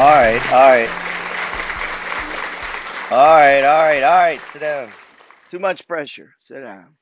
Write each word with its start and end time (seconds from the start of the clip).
All 0.00 0.06
right, 0.06 0.42
all 0.50 0.70
right, 0.70 0.90
all 3.10 3.36
right, 3.36 3.62
all 3.62 3.84
right, 3.84 4.02
all 4.02 4.16
right. 4.16 4.42
Sit 4.46 4.62
down. 4.62 4.90
Too 5.50 5.58
much 5.58 5.86
pressure. 5.86 6.34
Sit 6.38 6.62
down. 6.62 6.96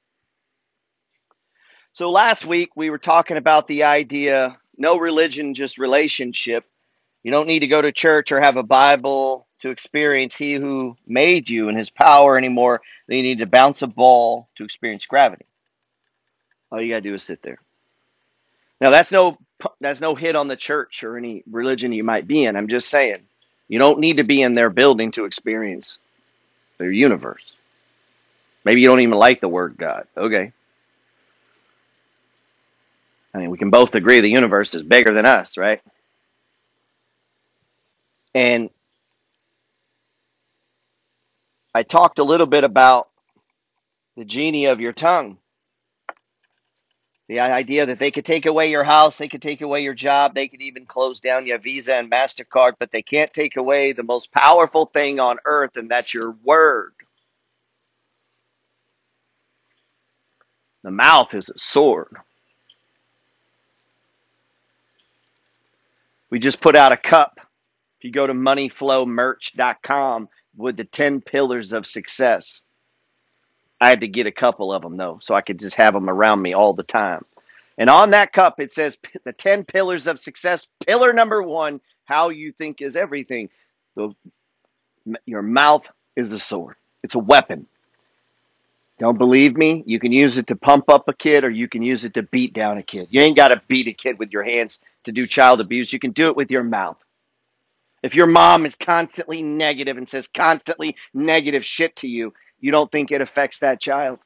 So 1.92 2.10
last 2.10 2.44
week 2.44 2.70
we 2.74 2.90
were 2.90 2.98
talking 2.98 3.36
about 3.36 3.68
the 3.68 3.84
idea 3.84 4.58
no 4.76 4.98
religion, 4.98 5.54
just 5.54 5.78
relationship. 5.78 6.64
You 7.22 7.30
don't 7.30 7.46
need 7.46 7.60
to 7.60 7.68
go 7.68 7.80
to 7.80 7.92
church 7.92 8.32
or 8.32 8.40
have 8.40 8.56
a 8.56 8.64
Bible 8.64 9.46
to 9.60 9.70
experience 9.70 10.34
He 10.34 10.54
who 10.54 10.96
made 11.06 11.48
you 11.48 11.68
and 11.68 11.78
His 11.78 11.90
power 11.90 12.36
anymore. 12.36 12.80
You 13.06 13.22
need 13.22 13.38
to 13.38 13.46
bounce 13.46 13.82
a 13.82 13.86
ball 13.86 14.48
to 14.56 14.64
experience 14.64 15.06
gravity. 15.06 15.46
All 16.72 16.82
you 16.82 16.88
gotta 16.90 17.02
do 17.02 17.14
is 17.14 17.22
sit 17.22 17.42
there. 17.42 17.60
Now 18.80 18.90
that's 18.90 19.10
no 19.10 19.38
that's 19.80 20.00
no 20.00 20.14
hit 20.14 20.36
on 20.36 20.48
the 20.48 20.56
church 20.56 21.02
or 21.02 21.16
any 21.16 21.42
religion 21.50 21.92
you 21.92 22.04
might 22.04 22.26
be 22.28 22.44
in. 22.44 22.56
I'm 22.56 22.68
just 22.68 22.88
saying 22.88 23.18
you 23.66 23.78
don't 23.78 24.00
need 24.00 24.18
to 24.18 24.24
be 24.24 24.42
in 24.42 24.54
their 24.54 24.70
building 24.70 25.10
to 25.12 25.24
experience 25.24 25.98
their 26.78 26.90
universe. 26.90 27.56
Maybe 28.64 28.80
you 28.80 28.88
don't 28.88 29.00
even 29.00 29.18
like 29.18 29.40
the 29.40 29.48
word 29.48 29.76
God. 29.76 30.06
Okay. 30.16 30.52
I 33.34 33.38
mean, 33.38 33.50
we 33.50 33.58
can 33.58 33.70
both 33.70 33.94
agree 33.94 34.20
the 34.20 34.28
universe 34.28 34.74
is 34.74 34.82
bigger 34.82 35.12
than 35.12 35.26
us, 35.26 35.58
right? 35.58 35.80
And 38.34 38.70
I 41.74 41.82
talked 41.82 42.18
a 42.18 42.24
little 42.24 42.46
bit 42.46 42.64
about 42.64 43.08
the 44.16 44.24
genie 44.24 44.66
of 44.66 44.80
your 44.80 44.92
tongue. 44.92 45.38
The 47.28 47.40
idea 47.40 47.84
that 47.84 47.98
they 47.98 48.10
could 48.10 48.24
take 48.24 48.46
away 48.46 48.70
your 48.70 48.84
house, 48.84 49.18
they 49.18 49.28
could 49.28 49.42
take 49.42 49.60
away 49.60 49.82
your 49.82 49.92
job, 49.92 50.34
they 50.34 50.48
could 50.48 50.62
even 50.62 50.86
close 50.86 51.20
down 51.20 51.44
your 51.44 51.58
Visa 51.58 51.96
and 51.96 52.10
MasterCard, 52.10 52.74
but 52.78 52.90
they 52.90 53.02
can't 53.02 53.32
take 53.34 53.56
away 53.56 53.92
the 53.92 54.02
most 54.02 54.32
powerful 54.32 54.86
thing 54.86 55.20
on 55.20 55.36
earth, 55.44 55.76
and 55.76 55.90
that's 55.90 56.14
your 56.14 56.32
word. 56.42 56.94
The 60.82 60.90
mouth 60.90 61.34
is 61.34 61.50
a 61.50 61.58
sword. 61.58 62.16
We 66.30 66.38
just 66.38 66.62
put 66.62 66.76
out 66.76 66.92
a 66.92 66.96
cup. 66.96 67.40
If 67.98 68.04
you 68.04 68.10
go 68.10 68.26
to 68.26 68.32
moneyflowmerch.com 68.32 70.28
with 70.56 70.78
the 70.78 70.84
10 70.84 71.20
pillars 71.20 71.74
of 71.74 71.86
success, 71.86 72.62
I 73.80 73.88
had 73.88 74.00
to 74.00 74.08
get 74.08 74.26
a 74.26 74.32
couple 74.32 74.72
of 74.72 74.82
them 74.82 74.96
though, 74.96 75.18
so 75.20 75.34
I 75.34 75.40
could 75.40 75.58
just 75.58 75.76
have 75.76 75.94
them 75.94 76.10
around 76.10 76.42
me 76.42 76.52
all 76.52 76.72
the 76.72 76.82
time. 76.82 77.24
And 77.78 77.88
on 77.88 78.10
that 78.10 78.32
cup, 78.32 78.58
it 78.58 78.72
says 78.72 78.98
the 79.24 79.32
10 79.32 79.64
pillars 79.64 80.06
of 80.08 80.18
success. 80.18 80.66
Pillar 80.84 81.12
number 81.12 81.42
one, 81.42 81.80
how 82.04 82.30
you 82.30 82.52
think 82.52 82.82
is 82.82 82.96
everything. 82.96 83.50
The, 83.94 84.14
your 85.26 85.42
mouth 85.42 85.88
is 86.16 86.32
a 86.32 86.38
sword, 86.38 86.76
it's 87.02 87.14
a 87.14 87.20
weapon. 87.20 87.66
Don't 88.98 89.16
believe 89.16 89.56
me? 89.56 89.84
You 89.86 90.00
can 90.00 90.10
use 90.10 90.36
it 90.38 90.48
to 90.48 90.56
pump 90.56 90.90
up 90.90 91.08
a 91.08 91.12
kid 91.12 91.44
or 91.44 91.50
you 91.50 91.68
can 91.68 91.82
use 91.82 92.02
it 92.02 92.14
to 92.14 92.24
beat 92.24 92.52
down 92.52 92.78
a 92.78 92.82
kid. 92.82 93.06
You 93.10 93.20
ain't 93.20 93.36
got 93.36 93.48
to 93.48 93.62
beat 93.68 93.86
a 93.86 93.92
kid 93.92 94.18
with 94.18 94.32
your 94.32 94.42
hands 94.42 94.80
to 95.04 95.12
do 95.12 95.24
child 95.24 95.60
abuse. 95.60 95.92
You 95.92 96.00
can 96.00 96.10
do 96.10 96.26
it 96.26 96.36
with 96.36 96.50
your 96.50 96.64
mouth. 96.64 96.96
If 98.02 98.16
your 98.16 98.26
mom 98.26 98.66
is 98.66 98.74
constantly 98.74 99.40
negative 99.40 99.96
and 99.96 100.08
says 100.08 100.28
constantly 100.28 100.96
negative 101.14 101.64
shit 101.64 101.94
to 101.96 102.08
you, 102.08 102.32
you 102.60 102.70
don't 102.70 102.90
think 102.90 103.10
it 103.10 103.20
affects 103.20 103.58
that 103.58 103.80
child. 103.80 104.18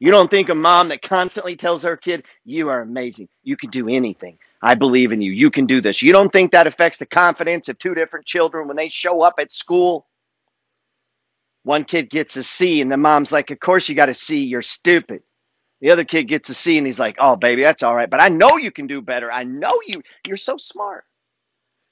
You 0.00 0.10
don't 0.10 0.30
think 0.30 0.48
a 0.48 0.54
mom 0.54 0.88
that 0.88 1.02
constantly 1.02 1.56
tells 1.56 1.82
her 1.82 1.96
kid, 1.96 2.24
You 2.44 2.70
are 2.70 2.80
amazing. 2.80 3.28
You 3.42 3.56
can 3.56 3.70
do 3.70 3.88
anything. 3.88 4.38
I 4.62 4.74
believe 4.74 5.12
in 5.12 5.22
you. 5.22 5.30
You 5.32 5.50
can 5.50 5.66
do 5.66 5.80
this. 5.80 6.02
You 6.02 6.12
don't 6.12 6.32
think 6.32 6.52
that 6.52 6.66
affects 6.66 6.98
the 6.98 7.06
confidence 7.06 7.68
of 7.68 7.78
two 7.78 7.94
different 7.94 8.26
children 8.26 8.66
when 8.66 8.76
they 8.76 8.88
show 8.88 9.22
up 9.22 9.34
at 9.38 9.52
school? 9.52 10.06
One 11.62 11.84
kid 11.84 12.10
gets 12.10 12.36
a 12.36 12.42
C, 12.42 12.80
and 12.80 12.90
the 12.90 12.96
mom's 12.96 13.32
like, 13.32 13.50
Of 13.50 13.60
course 13.60 13.88
you 13.88 13.94
got 13.94 14.08
a 14.08 14.14
C. 14.14 14.44
You're 14.44 14.62
stupid. 14.62 15.22
The 15.82 15.90
other 15.90 16.04
kid 16.04 16.24
gets 16.24 16.48
a 16.50 16.54
C, 16.54 16.78
and 16.78 16.86
he's 16.86 17.00
like, 17.00 17.16
Oh, 17.18 17.36
baby, 17.36 17.62
that's 17.62 17.82
all 17.82 17.94
right. 17.94 18.10
But 18.10 18.22
I 18.22 18.28
know 18.28 18.56
you 18.56 18.70
can 18.70 18.86
do 18.86 19.02
better. 19.02 19.30
I 19.30 19.44
know 19.44 19.80
you. 19.86 20.02
You're 20.26 20.38
so 20.38 20.56
smart. 20.56 21.04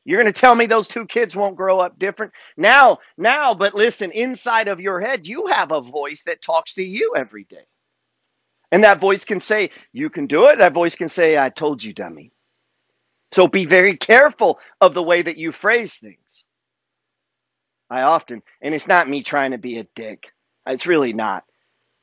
You're 0.09 0.23
going 0.23 0.33
to 0.33 0.41
tell 0.41 0.55
me 0.55 0.65
those 0.65 0.89
two 0.89 1.05
kids 1.05 1.37
won't 1.37 1.55
grow 1.55 1.81
up 1.81 1.99
different? 1.99 2.33
Now, 2.57 2.97
now, 3.19 3.53
but 3.53 3.75
listen, 3.75 4.11
inside 4.11 4.67
of 4.67 4.81
your 4.81 5.01
head, 5.01 5.27
you 5.27 5.49
have 5.49 5.71
a 5.71 5.83
voice 5.83 6.23
that 6.23 6.41
talks 6.41 6.73
to 6.75 6.83
you 6.83 7.13
every 7.15 7.45
day. 7.45 7.67
And 8.73 8.85
that 8.85 9.01
voice 9.03 9.27
can 9.27 9.39
say, 9.39 9.69
You 9.93 10.09
can 10.09 10.27
do 10.27 10.47
it. 10.47 10.61
That 10.61 10.73
voice 10.73 10.97
can 10.97 11.11
say, 11.11 11.37
I 11.37 11.51
told 11.51 11.83
you, 11.83 11.93
dummy. 11.93 12.33
So 13.33 13.49
be 13.49 13.67
very 13.67 13.99
careful 13.99 14.59
of 14.81 14.95
the 14.95 15.03
way 15.03 15.21
that 15.21 15.37
you 15.37 15.53
phrase 15.53 15.97
things. 15.97 16.43
I 17.91 18.01
often, 18.01 18.43
and 18.63 18.75
it's 18.75 18.89
not 18.89 19.11
me 19.11 19.23
trying 19.23 19.51
to 19.51 19.59
be 19.59 19.77
a 19.77 19.87
dick. 19.95 20.25
It's 20.67 20.87
really 20.87 21.13
not. 21.13 21.45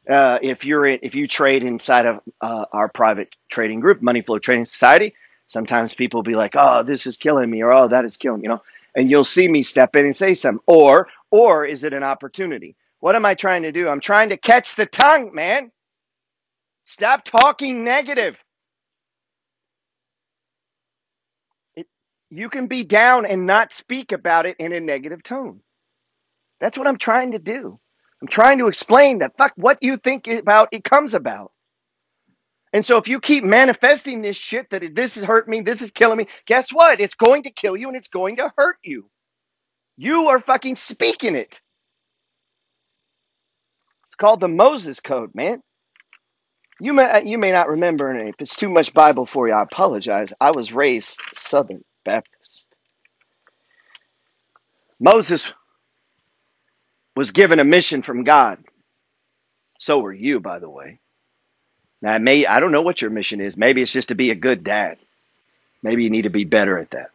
Uh, 0.08 0.38
if 0.44 0.64
you're 0.64 0.86
in, 0.86 1.00
if 1.02 1.16
you 1.16 1.28
trade 1.28 1.64
inside 1.64 2.06
of 2.06 2.20
uh, 2.40 2.66
our 2.72 2.88
private 2.88 3.30
trading 3.50 3.80
group, 3.80 4.04
Money 4.04 4.22
Flow 4.22 4.38
Trading 4.38 4.66
Society, 4.66 5.16
sometimes 5.48 5.94
people 5.94 6.24
be 6.24 6.36
like, 6.36 6.54
"Oh, 6.56 6.84
this 6.84 7.08
is 7.08 7.18
killing 7.18 7.50
me," 7.50 7.64
or 7.64 7.74
"Oh, 7.74 7.88
that 7.88 8.06
is 8.06 8.18
killing 8.18 8.42
me," 8.42 8.46
you 8.46 8.50
know. 8.50 8.64
And 8.96 9.10
you'll 9.10 9.24
see 9.26 9.48
me 9.48 9.64
step 9.64 9.96
in 9.96 10.06
and 10.06 10.16
say 10.16 10.34
something. 10.34 10.64
Or, 10.68 11.10
or 11.32 11.66
is 11.66 11.84
it 11.84 11.94
an 11.94 12.04
opportunity? 12.04 12.76
What 13.02 13.16
am 13.16 13.26
I 13.26 13.36
trying 13.36 13.64
to 13.64 13.72
do? 13.72 13.88
I'm 13.90 14.00
trying 14.00 14.30
to 14.30 14.38
catch 14.38 14.76
the 14.76 14.86
tongue, 14.86 15.34
man. 15.36 15.72
Stop 16.86 17.26
talking 17.26 17.84
negative. 17.84 18.44
It, 21.76 21.88
you 22.32 22.50
can 22.50 22.68
be 22.68 22.84
down 22.84 23.26
and 23.26 23.46
not 23.46 23.74
speak 23.74 24.12
about 24.12 24.46
it 24.46 24.58
in 24.60 24.74
a 24.74 24.80
negative 24.80 25.24
tone. 25.24 25.62
That's 26.62 26.78
what 26.78 26.88
I'm 26.88 26.98
trying 27.00 27.34
to 27.34 27.40
do. 27.40 27.80
I'm 28.22 28.30
trying 28.30 28.60
to 28.60 28.68
explain 28.68 29.20
that 29.20 29.38
fuck 29.38 29.54
what 29.58 29.80
you 29.84 29.98
think 29.98 30.28
about 30.28 30.70
it 30.74 30.84
comes 30.86 31.14
about. 31.16 31.52
And 32.75 32.86
so 32.86 32.97
if 32.97 33.08
you 33.08 33.22
keep 33.22 33.46
manifesting 33.46 34.22
this 34.22 34.36
shit 34.36 34.69
that 34.72 34.96
this 34.96 35.16
is 35.16 35.24
hurt 35.24 35.47
me, 35.47 35.62
this 35.62 35.81
is 35.81 35.91
killing 35.91 36.18
me, 36.18 36.28
guess 36.46 36.74
what? 36.74 37.00
It's 37.00 37.16
going 37.16 37.44
to 37.44 37.50
kill 37.50 37.78
you 37.78 37.88
and 37.88 37.96
it's 37.96 38.09
going 38.09 38.36
to 38.36 38.52
hurt 38.58 38.75
you. 38.84 39.09
You 39.96 40.28
are 40.28 40.41
fucking 40.41 40.75
speaking 40.75 41.35
it. 41.35 41.62
It's 44.08 44.16
called 44.16 44.41
the 44.41 44.50
Moses 44.50 45.00
Code, 45.00 45.34
man. 45.34 45.64
You 46.81 46.91
may 46.91 47.24
you 47.24 47.38
may 47.38 47.53
not 47.53 47.69
remember, 47.69 48.12
and 48.12 48.28
if 48.28 48.35
it's 48.40 48.58
too 48.58 48.68
much 48.68 48.94
Bible 48.94 49.25
for 49.25 49.47
you, 49.47 49.53
I 49.53 49.62
apologize. 49.62 50.34
I 50.41 50.52
was 50.52 50.74
raised 50.74 51.18
Southern 51.34 51.81
Baptist. 52.03 52.75
Moses 55.00 55.53
was 57.16 57.31
given 57.31 57.59
a 57.59 57.64
mission 57.64 58.02
from 58.02 58.25
God. 58.25 58.58
So 59.80 60.00
were 60.00 60.12
you, 60.12 60.41
by 60.41 60.59
the 60.59 60.69
way. 60.69 61.00
Now, 62.02 62.18
may 62.18 62.46
I 62.46 62.60
don't 62.60 62.72
know 62.72 62.82
what 62.82 63.02
your 63.02 63.12
mission 63.12 63.42
is. 63.42 63.58
Maybe 63.58 63.82
it's 63.82 63.94
just 63.94 64.10
to 64.10 64.16
be 64.16 64.32
a 64.32 64.36
good 64.36 64.64
dad. 64.64 64.98
Maybe 65.84 66.04
you 66.04 66.10
need 66.10 66.24
to 66.24 66.30
be 66.30 66.46
better 66.46 66.78
at 66.78 66.92
that. 66.92 67.12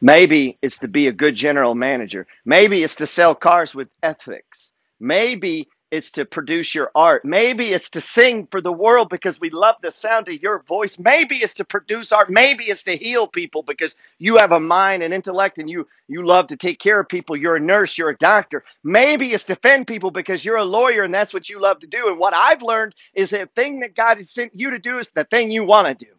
Maybe 0.00 0.58
it's 0.62 0.78
to 0.78 0.88
be 0.88 1.08
a 1.08 1.12
good 1.12 1.34
general 1.34 1.74
manager. 1.74 2.26
Maybe 2.44 2.82
it's 2.82 2.96
to 2.96 3.06
sell 3.06 3.34
cars 3.34 3.74
with 3.74 3.88
ethics. 4.02 4.70
Maybe 5.00 5.68
it's 5.90 6.10
to 6.12 6.24
produce 6.26 6.74
your 6.74 6.90
art. 6.94 7.24
Maybe 7.24 7.72
it's 7.72 7.90
to 7.90 8.00
sing 8.02 8.48
for 8.50 8.60
the 8.60 8.72
world 8.72 9.08
because 9.10 9.40
we 9.40 9.50
love 9.50 9.76
the 9.82 9.90
sound 9.92 10.28
of 10.28 10.42
your 10.42 10.60
voice. 10.64 10.98
Maybe 10.98 11.36
it's 11.38 11.54
to 11.54 11.64
produce 11.64 12.12
art. 12.12 12.30
Maybe 12.30 12.64
it's 12.64 12.84
to 12.84 12.96
heal 12.96 13.28
people 13.28 13.62
because 13.62 13.96
you 14.18 14.36
have 14.38 14.52
a 14.52 14.60
mind 14.60 15.02
and 15.02 15.14
intellect 15.14 15.58
and 15.58 15.70
you 15.70 15.86
you 16.08 16.26
love 16.26 16.48
to 16.48 16.56
take 16.56 16.80
care 16.80 17.00
of 17.00 17.08
people. 17.08 17.36
You're 17.36 17.56
a 17.56 17.60
nurse, 17.60 17.98
you're 17.98 18.10
a 18.10 18.18
doctor. 18.18 18.64
Maybe 18.84 19.32
it's 19.32 19.44
to 19.44 19.54
defend 19.54 19.86
people 19.86 20.10
because 20.10 20.44
you're 20.44 20.56
a 20.56 20.64
lawyer 20.64 21.04
and 21.04 21.14
that's 21.14 21.34
what 21.34 21.48
you 21.50 21.60
love 21.60 21.80
to 21.80 21.86
do. 21.86 22.08
And 22.08 22.18
what 22.18 22.34
I've 22.34 22.62
learned 22.62 22.94
is 23.14 23.30
the 23.30 23.48
thing 23.54 23.80
that 23.80 23.96
God 23.96 24.18
has 24.18 24.30
sent 24.30 24.52
you 24.54 24.70
to 24.70 24.78
do 24.78 24.98
is 24.98 25.10
the 25.10 25.24
thing 25.24 25.50
you 25.50 25.64
want 25.64 25.88
to 25.98 26.06
do. 26.06 26.12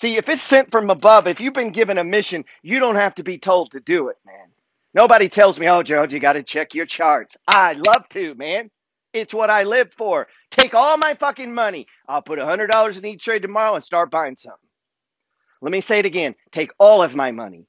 See, 0.00 0.16
if 0.16 0.28
it's 0.28 0.42
sent 0.42 0.70
from 0.72 0.90
above, 0.90 1.26
if 1.26 1.40
you've 1.40 1.54
been 1.54 1.72
given 1.72 1.98
a 1.98 2.04
mission, 2.04 2.44
you 2.62 2.80
don't 2.80 2.96
have 2.96 3.14
to 3.16 3.22
be 3.24 3.38
told 3.38 3.72
to 3.72 3.80
do 3.80 4.08
it, 4.08 4.18
man. 4.26 4.48
Nobody 4.94 5.28
tells 5.28 5.58
me, 5.60 5.68
oh, 5.68 5.82
Gerald, 5.82 6.12
you 6.12 6.18
got 6.18 6.32
to 6.32 6.42
check 6.42 6.74
your 6.74 6.86
charts. 6.86 7.36
I 7.46 7.74
love 7.74 8.08
to, 8.10 8.34
man. 8.34 8.70
It's 9.12 9.34
what 9.34 9.50
I 9.50 9.62
live 9.64 9.92
for. 9.96 10.26
Take 10.50 10.74
all 10.74 10.96
my 10.98 11.14
fucking 11.14 11.52
money. 11.52 11.86
I'll 12.08 12.22
put 12.22 12.38
$100 12.38 12.98
in 12.98 13.04
each 13.06 13.24
trade 13.24 13.42
tomorrow 13.42 13.74
and 13.74 13.84
start 13.84 14.10
buying 14.10 14.36
something. 14.36 14.68
Let 15.62 15.72
me 15.72 15.80
say 15.80 16.00
it 16.00 16.06
again. 16.06 16.34
Take 16.52 16.72
all 16.78 17.02
of 17.02 17.14
my 17.14 17.30
money. 17.32 17.66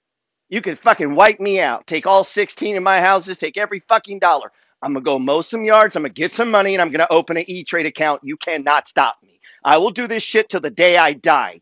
You 0.49 0.61
can 0.61 0.75
fucking 0.75 1.15
wipe 1.15 1.39
me 1.39 1.59
out. 1.59 1.87
Take 1.87 2.07
all 2.07 2.23
16 2.23 2.77
of 2.77 2.83
my 2.83 3.01
houses. 3.01 3.37
Take 3.37 3.57
every 3.57 3.79
fucking 3.81 4.19
dollar. 4.19 4.51
I'm 4.81 4.93
going 4.93 5.03
to 5.03 5.07
go 5.07 5.19
mow 5.19 5.41
some 5.41 5.63
yards. 5.63 5.95
I'm 5.95 6.03
going 6.03 6.13
to 6.13 6.19
get 6.21 6.33
some 6.33 6.49
money 6.51 6.73
and 6.73 6.81
I'm 6.81 6.89
going 6.89 6.99
to 7.05 7.11
open 7.13 7.37
an 7.37 7.45
E 7.47 7.63
Trade 7.63 7.85
account. 7.85 8.21
You 8.23 8.37
cannot 8.37 8.87
stop 8.87 9.17
me. 9.23 9.39
I 9.63 9.77
will 9.77 9.91
do 9.91 10.07
this 10.07 10.23
shit 10.23 10.49
till 10.49 10.61
the 10.61 10.69
day 10.71 10.97
I 10.97 11.13
die. 11.13 11.61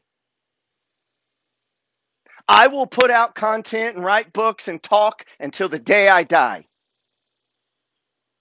I 2.50 2.66
will 2.66 2.88
put 2.88 3.12
out 3.12 3.36
content 3.36 3.96
and 3.96 4.04
write 4.04 4.34
books 4.34 4.68
and 4.68 4.82
talk 4.82 5.24
until 5.40 5.70
the 5.70 5.78
day 5.78 6.10
I 6.10 6.24
die. 6.24 6.66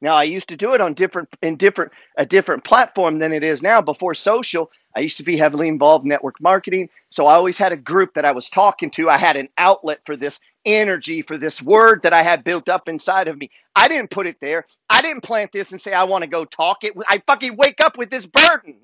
Now 0.01 0.15
I 0.15 0.23
used 0.23 0.49
to 0.49 0.57
do 0.57 0.73
it 0.73 0.81
on 0.81 0.95
different 0.95 1.29
in 1.43 1.57
different 1.57 1.93
a 2.17 2.25
different 2.25 2.65
platform 2.65 3.19
than 3.19 3.33
it 3.33 3.45
is 3.45 3.63
now. 3.63 3.83
Before 3.83 4.15
social, 4.15 4.71
I 4.97 5.01
used 5.01 5.19
to 5.19 5.25
be 5.25 5.37
heavily 5.37 5.69
involved 5.69 6.05
in 6.05 6.09
network 6.09 6.41
marketing. 6.41 6.89
So 7.11 7.27
I 7.27 7.35
always 7.35 7.59
had 7.59 7.73
a 7.73 7.77
group 7.77 8.15
that 8.15 8.25
I 8.25 8.33
was 8.33 8.49
talking 8.49 8.91
to. 8.93 9.11
I 9.11 9.19
had 9.19 9.37
an 9.37 9.51
outlet 9.59 10.01
for 10.07 10.17
this 10.17 10.41
energy, 10.65 11.21
for 11.21 11.37
this 11.37 11.61
word 11.61 12.03
that 12.05 12.15
I 12.15 12.23
had 12.23 12.45
built 12.45 12.71
up 12.71 12.89
inside 12.89 13.29
of 13.29 13.37
me. 13.37 13.51
I 13.77 13.89
didn't 13.89 14.11
put 14.11 14.27
it 14.27 14.41
there. 14.41 14.65
I 14.89 15.03
didn't 15.03 15.23
plant 15.23 15.53
this 15.53 15.73
and 15.73 15.81
say 15.81 15.93
I 15.93 16.05
want 16.05 16.23
to 16.23 16.31
go 16.31 16.47
talk 16.47 16.85
it. 16.85 16.95
I 17.09 17.23
fucking 17.27 17.57
wake 17.57 17.81
up 17.85 17.99
with 17.99 18.09
this 18.09 18.27
burden. 18.27 18.77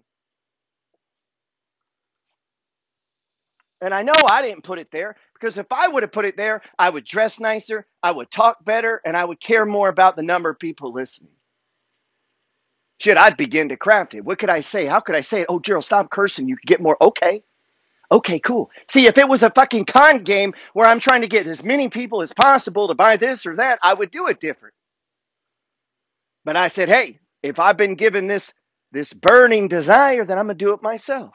And 3.84 3.94
I 3.94 4.02
know 4.02 4.14
I 4.28 4.42
didn't 4.42 4.64
put 4.64 4.78
it 4.78 4.90
there 4.90 5.16
because 5.34 5.58
if 5.58 5.66
I 5.70 5.88
would 5.88 6.02
have 6.02 6.12
put 6.12 6.25
it 6.25 6.36
there, 6.36 6.62
I 6.78 6.90
would 6.90 7.04
dress 7.04 7.38
nicer, 7.38 7.86
I 8.02 8.10
would 8.10 8.31
talk 8.31 8.64
better, 8.64 9.00
and 9.04 9.16
I 9.16 9.25
would 9.25 9.40
care 9.40 9.66
more 9.66 9.88
about 9.88 10.16
the 10.16 10.22
number 10.22 10.50
of 10.50 10.58
people 10.58 10.92
listening. 10.92 11.32
Shit, 13.00 13.19
I'd 13.19 13.36
begin 13.36 13.69
to 13.69 13.76
craft 13.76 14.14
it. 14.14 14.25
What 14.25 14.38
could 14.38 14.50
I 14.50 14.60
say? 14.60 14.86
How 14.86 15.00
could 15.00 15.16
I 15.16 15.20
say 15.20 15.42
it? 15.42 15.46
Oh, 15.48 15.58
Gerald, 15.60 15.84
stop 15.84 16.10
cursing. 16.10 16.48
You 16.48 16.56
could 16.56 16.66
get 16.69 16.81
more. 16.81 16.96
Okay. 17.02 17.42
Okay, 18.12 18.38
cool. 18.38 18.70
See, 18.88 19.06
if 19.06 19.19
it 19.19 19.28
was 19.28 19.42
a 19.42 19.50
fucking 19.50 19.86
con 19.86 20.19
game 20.19 20.54
where 20.75 20.86
I'm 20.86 21.00
trying 21.00 21.22
to 21.22 21.26
get 21.26 21.46
as 21.46 21.64
many 21.64 21.88
people 21.88 22.22
as 22.22 22.32
possible 22.32 22.88
to 22.88 22.94
buy 22.94 23.16
this 23.16 23.46
or 23.46 23.56
that, 23.56 23.78
I 23.82 23.94
would 23.94 24.10
do 24.10 24.28
it 24.28 24.40
different. 24.40 24.75
But 26.44 26.56
I 26.56 26.69
said, 26.69 26.88
hey, 26.88 27.19
if 27.42 27.58
I've 27.58 27.76
been 27.76 27.94
given 27.96 28.26
this 28.26 28.52
this 28.92 29.12
burning 29.12 29.69
desire, 29.69 30.25
then 30.25 30.38
I'm 30.38 30.46
gonna 30.46 30.54
do 30.54 30.72
it 30.72 30.82
myself. 30.82 31.34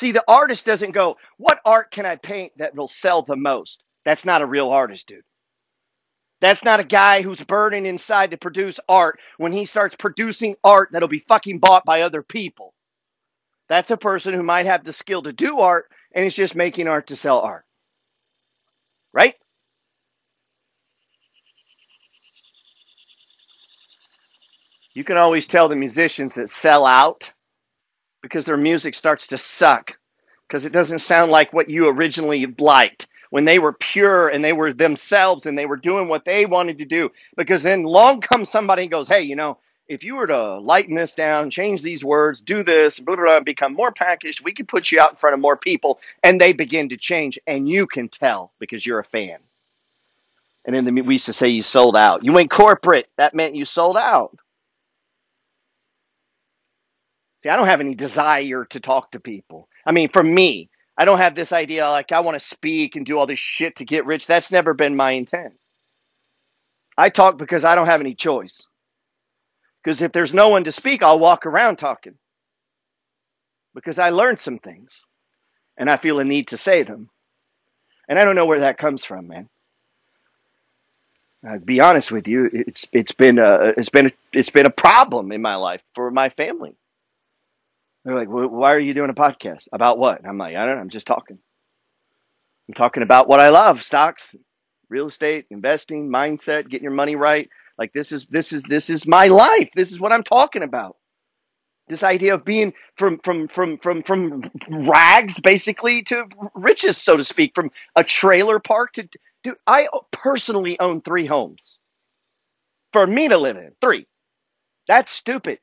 See, 0.00 0.12
the 0.12 0.24
artist 0.26 0.64
doesn't 0.64 0.92
go, 0.92 1.18
what 1.36 1.60
art 1.62 1.90
can 1.90 2.06
I 2.06 2.16
paint 2.16 2.52
that 2.56 2.74
will 2.74 2.88
sell 2.88 3.20
the 3.20 3.36
most? 3.36 3.84
That's 4.06 4.24
not 4.24 4.40
a 4.40 4.46
real 4.46 4.70
artist, 4.70 5.06
dude. 5.08 5.20
That's 6.40 6.64
not 6.64 6.80
a 6.80 6.84
guy 6.84 7.20
who's 7.20 7.44
burning 7.44 7.84
inside 7.84 8.30
to 8.30 8.38
produce 8.38 8.80
art 8.88 9.20
when 9.36 9.52
he 9.52 9.66
starts 9.66 9.94
producing 9.96 10.56
art 10.64 10.88
that'll 10.90 11.06
be 11.06 11.18
fucking 11.18 11.58
bought 11.58 11.84
by 11.84 12.00
other 12.00 12.22
people. 12.22 12.72
That's 13.68 13.90
a 13.90 13.96
person 13.98 14.32
who 14.32 14.42
might 14.42 14.64
have 14.64 14.84
the 14.84 14.92
skill 14.94 15.22
to 15.22 15.34
do 15.34 15.60
art 15.60 15.90
and 16.14 16.24
is 16.24 16.34
just 16.34 16.56
making 16.56 16.88
art 16.88 17.08
to 17.08 17.14
sell 17.14 17.40
art. 17.40 17.66
Right? 19.12 19.34
You 24.94 25.04
can 25.04 25.18
always 25.18 25.46
tell 25.46 25.68
the 25.68 25.76
musicians 25.76 26.36
that 26.36 26.48
sell 26.48 26.86
out 26.86 27.34
because 28.22 28.44
their 28.44 28.56
music 28.56 28.94
starts 28.94 29.26
to 29.28 29.38
suck 29.38 29.96
because 30.46 30.64
it 30.64 30.72
doesn't 30.72 30.98
sound 30.98 31.30
like 31.30 31.52
what 31.52 31.70
you 31.70 31.88
originally 31.88 32.46
liked 32.58 33.06
when 33.30 33.44
they 33.44 33.58
were 33.58 33.72
pure 33.72 34.28
and 34.28 34.44
they 34.44 34.52
were 34.52 34.72
themselves 34.72 35.46
and 35.46 35.56
they 35.56 35.66
were 35.66 35.76
doing 35.76 36.08
what 36.08 36.24
they 36.24 36.44
wanted 36.46 36.78
to 36.78 36.84
do. 36.84 37.10
Because 37.36 37.62
then 37.62 37.84
long 37.84 38.20
comes 38.20 38.48
somebody 38.48 38.82
and 38.82 38.90
goes, 38.90 39.08
hey, 39.08 39.22
you 39.22 39.36
know, 39.36 39.58
if 39.88 40.04
you 40.04 40.16
were 40.16 40.26
to 40.26 40.58
lighten 40.58 40.94
this 40.94 41.14
down, 41.14 41.50
change 41.50 41.82
these 41.82 42.04
words, 42.04 42.40
do 42.40 42.62
this, 42.62 42.98
blah, 42.98 43.16
blah, 43.16 43.24
blah, 43.24 43.40
become 43.40 43.74
more 43.74 43.92
packaged, 43.92 44.44
we 44.44 44.52
could 44.52 44.68
put 44.68 44.90
you 44.90 45.00
out 45.00 45.10
in 45.10 45.16
front 45.16 45.34
of 45.34 45.40
more 45.40 45.56
people 45.56 46.00
and 46.22 46.40
they 46.40 46.52
begin 46.52 46.88
to 46.88 46.96
change 46.96 47.38
and 47.46 47.68
you 47.68 47.86
can 47.86 48.08
tell 48.08 48.52
because 48.58 48.84
you're 48.84 49.00
a 49.00 49.04
fan. 49.04 49.38
And 50.64 50.74
then 50.74 50.94
we 51.06 51.14
used 51.14 51.26
to 51.26 51.32
say 51.32 51.48
you 51.48 51.62
sold 51.62 51.96
out. 51.96 52.24
You 52.24 52.32
went 52.32 52.50
corporate. 52.50 53.08
That 53.16 53.34
meant 53.34 53.54
you 53.54 53.64
sold 53.64 53.96
out. 53.96 54.36
See, 57.42 57.48
I 57.48 57.56
don't 57.56 57.66
have 57.66 57.80
any 57.80 57.94
desire 57.94 58.64
to 58.66 58.80
talk 58.80 59.12
to 59.12 59.20
people. 59.20 59.68
I 59.86 59.92
mean, 59.92 60.08
for 60.10 60.22
me, 60.22 60.68
I 60.98 61.04
don't 61.04 61.18
have 61.18 61.34
this 61.34 61.52
idea 61.52 61.88
like 61.88 62.12
I 62.12 62.20
want 62.20 62.38
to 62.38 62.44
speak 62.44 62.96
and 62.96 63.06
do 63.06 63.18
all 63.18 63.26
this 63.26 63.38
shit 63.38 63.76
to 63.76 63.84
get 63.84 64.04
rich. 64.04 64.26
That's 64.26 64.50
never 64.50 64.74
been 64.74 64.96
my 64.96 65.12
intent. 65.12 65.54
I 66.98 67.08
talk 67.08 67.38
because 67.38 67.64
I 67.64 67.74
don't 67.74 67.86
have 67.86 68.02
any 68.02 68.14
choice. 68.14 68.60
Because 69.82 70.02
if 70.02 70.12
there's 70.12 70.34
no 70.34 70.48
one 70.48 70.64
to 70.64 70.72
speak, 70.72 71.02
I'll 71.02 71.18
walk 71.18 71.46
around 71.46 71.76
talking. 71.76 72.14
Because 73.74 73.98
I 73.98 74.10
learned 74.10 74.40
some 74.40 74.58
things 74.58 75.00
and 75.78 75.88
I 75.88 75.96
feel 75.96 76.18
a 76.18 76.24
need 76.24 76.48
to 76.48 76.58
say 76.58 76.82
them. 76.82 77.08
And 78.08 78.18
I 78.18 78.24
don't 78.24 78.36
know 78.36 78.44
where 78.44 78.60
that 78.60 78.76
comes 78.76 79.04
from, 79.04 79.28
man. 79.28 79.48
I'll 81.48 81.58
be 81.58 81.80
honest 81.80 82.12
with 82.12 82.28
you, 82.28 82.50
it's 82.52 82.84
it's 82.92 83.12
been 83.12 83.38
a 83.38 83.72
it's 83.78 83.88
been 83.88 84.08
a, 84.08 84.12
it's 84.34 84.50
been 84.50 84.66
a 84.66 84.70
problem 84.70 85.32
in 85.32 85.40
my 85.40 85.54
life 85.54 85.80
for 85.94 86.10
my 86.10 86.28
family. 86.28 86.74
They're 88.04 88.16
like, 88.16 88.28
well, 88.28 88.48
why 88.48 88.72
are 88.72 88.80
you 88.80 88.94
doing 88.94 89.10
a 89.10 89.14
podcast? 89.14 89.68
About 89.72 89.98
what? 89.98 90.18
And 90.18 90.26
I'm 90.26 90.38
like, 90.38 90.56
I 90.56 90.64
don't 90.64 90.76
know. 90.76 90.80
I'm 90.80 90.90
just 90.90 91.06
talking. 91.06 91.38
I'm 92.68 92.74
talking 92.74 93.02
about 93.02 93.28
what 93.28 93.40
I 93.40 93.48
love 93.50 93.82
stocks, 93.82 94.34
real 94.88 95.08
estate, 95.08 95.46
investing, 95.50 96.08
mindset, 96.08 96.68
getting 96.68 96.84
your 96.84 96.92
money 96.92 97.16
right. 97.16 97.48
Like 97.78 97.92
this 97.92 98.12
is 98.12 98.26
this 98.26 98.52
is 98.52 98.62
this 98.68 98.90
is 98.90 99.06
my 99.06 99.26
life. 99.26 99.70
This 99.74 99.90
is 99.90 100.00
what 100.00 100.12
I'm 100.12 100.22
talking 100.22 100.62
about. 100.62 100.96
This 101.88 102.02
idea 102.02 102.34
of 102.34 102.44
being 102.44 102.72
from 102.96 103.18
from 103.24 103.48
from 103.48 103.78
from 103.78 104.02
from 104.02 104.42
rags 104.68 105.40
basically 105.40 106.02
to 106.04 106.26
riches, 106.54 106.96
so 106.96 107.16
to 107.16 107.24
speak, 107.24 107.52
from 107.54 107.70
a 107.96 108.04
trailer 108.04 108.60
park 108.60 108.92
to 108.94 109.08
dude. 109.42 109.56
I 109.66 109.88
personally 110.12 110.78
own 110.78 111.00
three 111.00 111.26
homes 111.26 111.78
for 112.92 113.06
me 113.06 113.28
to 113.28 113.38
live 113.38 113.56
in. 113.56 113.72
Three. 113.80 114.06
That's 114.86 115.12
stupid. 115.12 115.58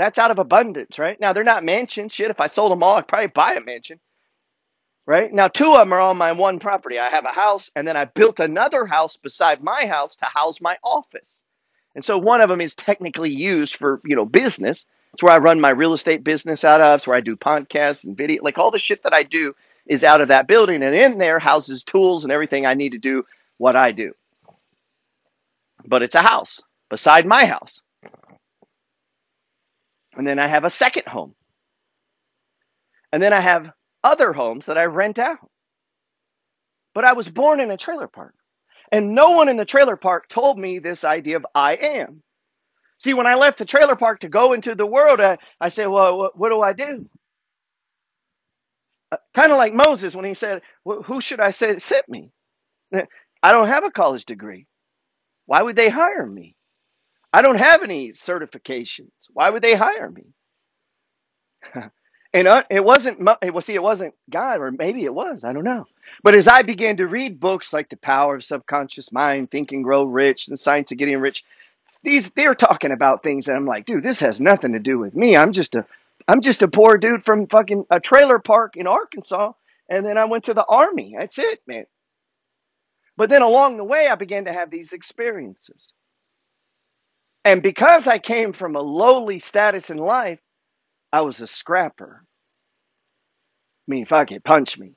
That's 0.00 0.18
out 0.18 0.30
of 0.30 0.38
abundance, 0.38 0.98
right? 0.98 1.20
Now 1.20 1.34
they're 1.34 1.44
not 1.44 1.62
mansions. 1.62 2.14
Shit, 2.14 2.30
if 2.30 2.40
I 2.40 2.46
sold 2.46 2.72
them 2.72 2.82
all, 2.82 2.96
I'd 2.96 3.06
probably 3.06 3.26
buy 3.26 3.56
a 3.56 3.60
mansion. 3.60 4.00
Right? 5.04 5.30
Now 5.30 5.46
two 5.46 5.74
of 5.74 5.78
them 5.80 5.92
are 5.92 6.00
on 6.00 6.16
my 6.16 6.32
one 6.32 6.58
property. 6.58 6.98
I 6.98 7.10
have 7.10 7.26
a 7.26 7.28
house 7.28 7.70
and 7.76 7.86
then 7.86 7.98
I 7.98 8.06
built 8.06 8.40
another 8.40 8.86
house 8.86 9.18
beside 9.18 9.62
my 9.62 9.84
house 9.84 10.16
to 10.16 10.24
house 10.24 10.58
my 10.58 10.78
office. 10.82 11.42
And 11.94 12.02
so 12.02 12.16
one 12.16 12.40
of 12.40 12.48
them 12.48 12.62
is 12.62 12.74
technically 12.74 13.28
used 13.28 13.76
for, 13.76 14.00
you 14.02 14.16
know, 14.16 14.24
business. 14.24 14.86
It's 15.12 15.22
where 15.22 15.34
I 15.34 15.38
run 15.38 15.60
my 15.60 15.68
real 15.68 15.92
estate 15.92 16.24
business 16.24 16.64
out 16.64 16.80
of. 16.80 17.00
It's 17.00 17.06
where 17.06 17.18
I 17.18 17.20
do 17.20 17.36
podcasts 17.36 18.04
and 18.04 18.16
video. 18.16 18.42
Like 18.42 18.56
all 18.56 18.70
the 18.70 18.78
shit 18.78 19.02
that 19.02 19.12
I 19.12 19.22
do 19.22 19.54
is 19.84 20.02
out 20.02 20.22
of 20.22 20.28
that 20.28 20.46
building. 20.46 20.82
And 20.82 20.94
in 20.94 21.18
there 21.18 21.38
houses 21.38 21.84
tools 21.84 22.24
and 22.24 22.32
everything 22.32 22.64
I 22.64 22.72
need 22.72 22.92
to 22.92 22.98
do 22.98 23.26
what 23.58 23.76
I 23.76 23.92
do. 23.92 24.14
But 25.84 26.00
it's 26.00 26.14
a 26.14 26.22
house 26.22 26.62
beside 26.88 27.26
my 27.26 27.44
house. 27.44 27.82
And 30.20 30.28
then 30.28 30.38
I 30.38 30.48
have 30.48 30.64
a 30.64 30.70
second 30.70 31.06
home. 31.06 31.34
And 33.10 33.22
then 33.22 33.32
I 33.32 33.40
have 33.40 33.70
other 34.04 34.34
homes 34.34 34.66
that 34.66 34.76
I 34.76 34.84
rent 34.84 35.18
out. 35.18 35.38
But 36.94 37.06
I 37.06 37.14
was 37.14 37.30
born 37.30 37.58
in 37.58 37.70
a 37.70 37.78
trailer 37.78 38.06
park. 38.06 38.34
And 38.92 39.14
no 39.14 39.30
one 39.30 39.48
in 39.48 39.56
the 39.56 39.64
trailer 39.64 39.96
park 39.96 40.28
told 40.28 40.58
me 40.58 40.78
this 40.78 41.04
idea 41.04 41.38
of 41.38 41.46
I 41.54 41.76
am. 41.76 42.22
See, 42.98 43.14
when 43.14 43.26
I 43.26 43.36
left 43.36 43.56
the 43.56 43.64
trailer 43.64 43.96
park 43.96 44.20
to 44.20 44.28
go 44.28 44.52
into 44.52 44.74
the 44.74 44.84
world, 44.84 45.20
I, 45.22 45.38
I 45.58 45.70
said, 45.70 45.86
Well, 45.86 46.18
what, 46.18 46.38
what 46.38 46.50
do 46.50 46.60
I 46.60 46.74
do? 46.74 47.08
Uh, 49.10 49.16
kind 49.34 49.52
of 49.52 49.56
like 49.56 49.72
Moses 49.72 50.14
when 50.14 50.26
he 50.26 50.34
said, 50.34 50.60
well, 50.84 51.00
Who 51.04 51.22
should 51.22 51.40
I 51.40 51.52
say 51.52 51.78
sent 51.78 52.10
me? 52.10 52.30
I 52.94 53.52
don't 53.52 53.68
have 53.68 53.84
a 53.84 53.90
college 53.90 54.26
degree. 54.26 54.66
Why 55.46 55.62
would 55.62 55.76
they 55.76 55.88
hire 55.88 56.26
me? 56.26 56.56
I 57.32 57.42
don't 57.42 57.58
have 57.58 57.82
any 57.82 58.10
certifications. 58.10 59.10
Why 59.32 59.50
would 59.50 59.62
they 59.62 59.74
hire 59.74 60.10
me? 60.10 60.24
and 62.32 62.48
uh, 62.48 62.64
it 62.70 62.84
wasn't, 62.84 63.20
well, 63.20 63.60
see, 63.60 63.74
it 63.74 63.82
wasn't 63.82 64.14
God, 64.28 64.60
or 64.60 64.72
maybe 64.72 65.04
it 65.04 65.14
was. 65.14 65.44
I 65.44 65.52
don't 65.52 65.64
know. 65.64 65.86
But 66.22 66.36
as 66.36 66.48
I 66.48 66.62
began 66.62 66.96
to 66.96 67.06
read 67.06 67.38
books 67.38 67.72
like 67.72 67.88
The 67.88 67.96
Power 67.96 68.36
of 68.36 68.44
Subconscious 68.44 69.12
Mind, 69.12 69.50
Think 69.50 69.72
and 69.72 69.84
Grow 69.84 70.04
Rich, 70.04 70.48
and 70.48 70.58
Science 70.58 70.90
of 70.90 70.98
Getting 70.98 71.18
Rich, 71.18 71.44
these 72.02 72.30
they're 72.30 72.54
talking 72.54 72.92
about 72.92 73.22
things 73.22 73.46
that 73.46 73.56
I'm 73.56 73.66
like, 73.66 73.84
dude, 73.84 74.02
this 74.02 74.20
has 74.20 74.40
nothing 74.40 74.72
to 74.72 74.78
do 74.78 74.98
with 74.98 75.14
me. 75.14 75.36
I'm 75.36 75.52
just 75.52 75.74
a, 75.74 75.86
I'm 76.26 76.40
just 76.40 76.62
a 76.62 76.68
poor 76.68 76.96
dude 76.96 77.24
from 77.24 77.46
fucking 77.46 77.86
a 77.90 78.00
trailer 78.00 78.38
park 78.38 78.76
in 78.76 78.86
Arkansas, 78.86 79.52
and 79.88 80.04
then 80.04 80.18
I 80.18 80.24
went 80.24 80.44
to 80.44 80.54
the 80.54 80.64
army. 80.64 81.14
That's 81.18 81.38
it, 81.38 81.60
man. 81.66 81.84
But 83.16 83.28
then 83.28 83.42
along 83.42 83.76
the 83.76 83.84
way, 83.84 84.08
I 84.08 84.14
began 84.14 84.46
to 84.46 84.52
have 84.52 84.70
these 84.70 84.94
experiences. 84.94 85.92
And 87.44 87.62
because 87.62 88.06
I 88.06 88.18
came 88.18 88.52
from 88.52 88.76
a 88.76 88.80
lowly 88.80 89.38
status 89.38 89.90
in 89.90 89.98
life, 89.98 90.40
I 91.12 91.22
was 91.22 91.40
a 91.40 91.46
scrapper. 91.46 92.22
I 92.22 93.90
mean, 93.90 94.04
fuck 94.04 94.30
it, 94.30 94.44
punch 94.44 94.78
me. 94.78 94.92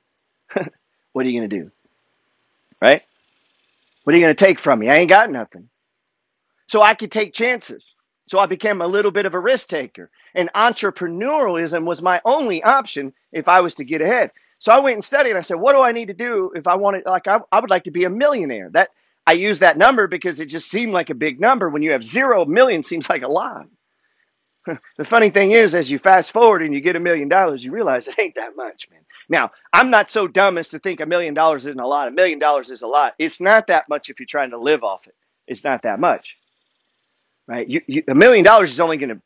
what 1.12 1.26
are 1.26 1.28
you 1.28 1.40
going 1.40 1.50
to 1.50 1.60
do? 1.60 1.70
Right? 2.80 3.02
What 4.04 4.14
are 4.14 4.18
you 4.18 4.24
going 4.24 4.36
to 4.36 4.44
take 4.44 4.60
from 4.60 4.78
me? 4.78 4.90
I 4.90 4.96
ain't 4.96 5.10
got 5.10 5.30
nothing. 5.30 5.68
So 6.68 6.82
I 6.82 6.94
could 6.94 7.10
take 7.10 7.32
chances. 7.32 7.96
So 8.26 8.38
I 8.38 8.46
became 8.46 8.80
a 8.80 8.86
little 8.86 9.10
bit 9.10 9.26
of 9.26 9.34
a 9.34 9.40
risk 9.40 9.68
taker. 9.68 10.10
And 10.34 10.50
entrepreneurialism 10.54 11.84
was 11.84 12.02
my 12.02 12.20
only 12.24 12.62
option 12.62 13.12
if 13.32 13.48
I 13.48 13.60
was 13.60 13.74
to 13.76 13.84
get 13.84 14.00
ahead. 14.00 14.30
So 14.58 14.72
I 14.72 14.78
went 14.80 14.94
and 14.94 15.04
studied 15.04 15.36
I 15.36 15.42
said, 15.42 15.56
what 15.56 15.74
do 15.74 15.82
I 15.82 15.92
need 15.92 16.06
to 16.06 16.14
do 16.14 16.52
if 16.54 16.66
I 16.66 16.76
wanted, 16.76 17.04
like, 17.06 17.26
I, 17.26 17.40
I 17.52 17.60
would 17.60 17.70
like 17.70 17.84
to 17.84 17.90
be 17.90 18.04
a 18.04 18.10
millionaire. 18.10 18.70
That 18.72 18.90
I 19.26 19.32
use 19.34 19.60
that 19.60 19.78
number 19.78 20.06
because 20.08 20.40
it 20.40 20.46
just 20.46 20.70
seemed 20.70 20.92
like 20.92 21.10
a 21.10 21.14
big 21.14 21.40
number. 21.40 21.70
When 21.70 21.82
you 21.82 21.92
have 21.92 22.04
zero 22.04 22.44
million, 22.44 22.82
seems 22.82 23.08
like 23.10 23.22
a 23.22 23.28
lot. 23.28 23.66
the 24.98 25.04
funny 25.04 25.30
thing 25.30 25.52
is, 25.52 25.74
as 25.74 25.90
you 25.90 25.98
fast 25.98 26.32
forward 26.32 26.62
and 26.62 26.74
you 26.74 26.80
get 26.80 26.96
a 26.96 27.00
million 27.00 27.28
dollars, 27.28 27.64
you 27.64 27.72
realize 27.72 28.08
it 28.08 28.18
ain't 28.18 28.36
that 28.36 28.56
much, 28.56 28.88
man. 28.90 29.00
Now, 29.28 29.52
I'm 29.72 29.90
not 29.90 30.10
so 30.10 30.28
dumb 30.28 30.58
as 30.58 30.68
to 30.70 30.78
think 30.80 31.00
a 31.00 31.06
million 31.06 31.34
dollars 31.34 31.66
isn't 31.66 31.80
a 31.80 31.86
lot. 31.86 32.08
A 32.08 32.12
million 32.12 32.38
dollars 32.38 32.70
is 32.70 32.82
a 32.82 32.88
lot. 32.88 33.14
It's 33.18 33.40
not 33.40 33.68
that 33.68 33.88
much 33.88 34.10
if 34.10 34.20
you're 34.20 34.26
trying 34.26 34.50
to 34.50 34.58
live 34.60 34.84
off 34.84 35.06
it. 35.06 35.14
It's 35.46 35.64
not 35.64 35.82
that 35.82 36.00
much. 36.00 36.36
right? 37.46 37.68
You, 37.68 37.82
you, 37.86 38.02
a 38.08 38.14
million 38.14 38.44
dollars 38.44 38.72
is 38.72 38.80
only 38.80 38.96
going 38.96 39.10
to 39.10 39.20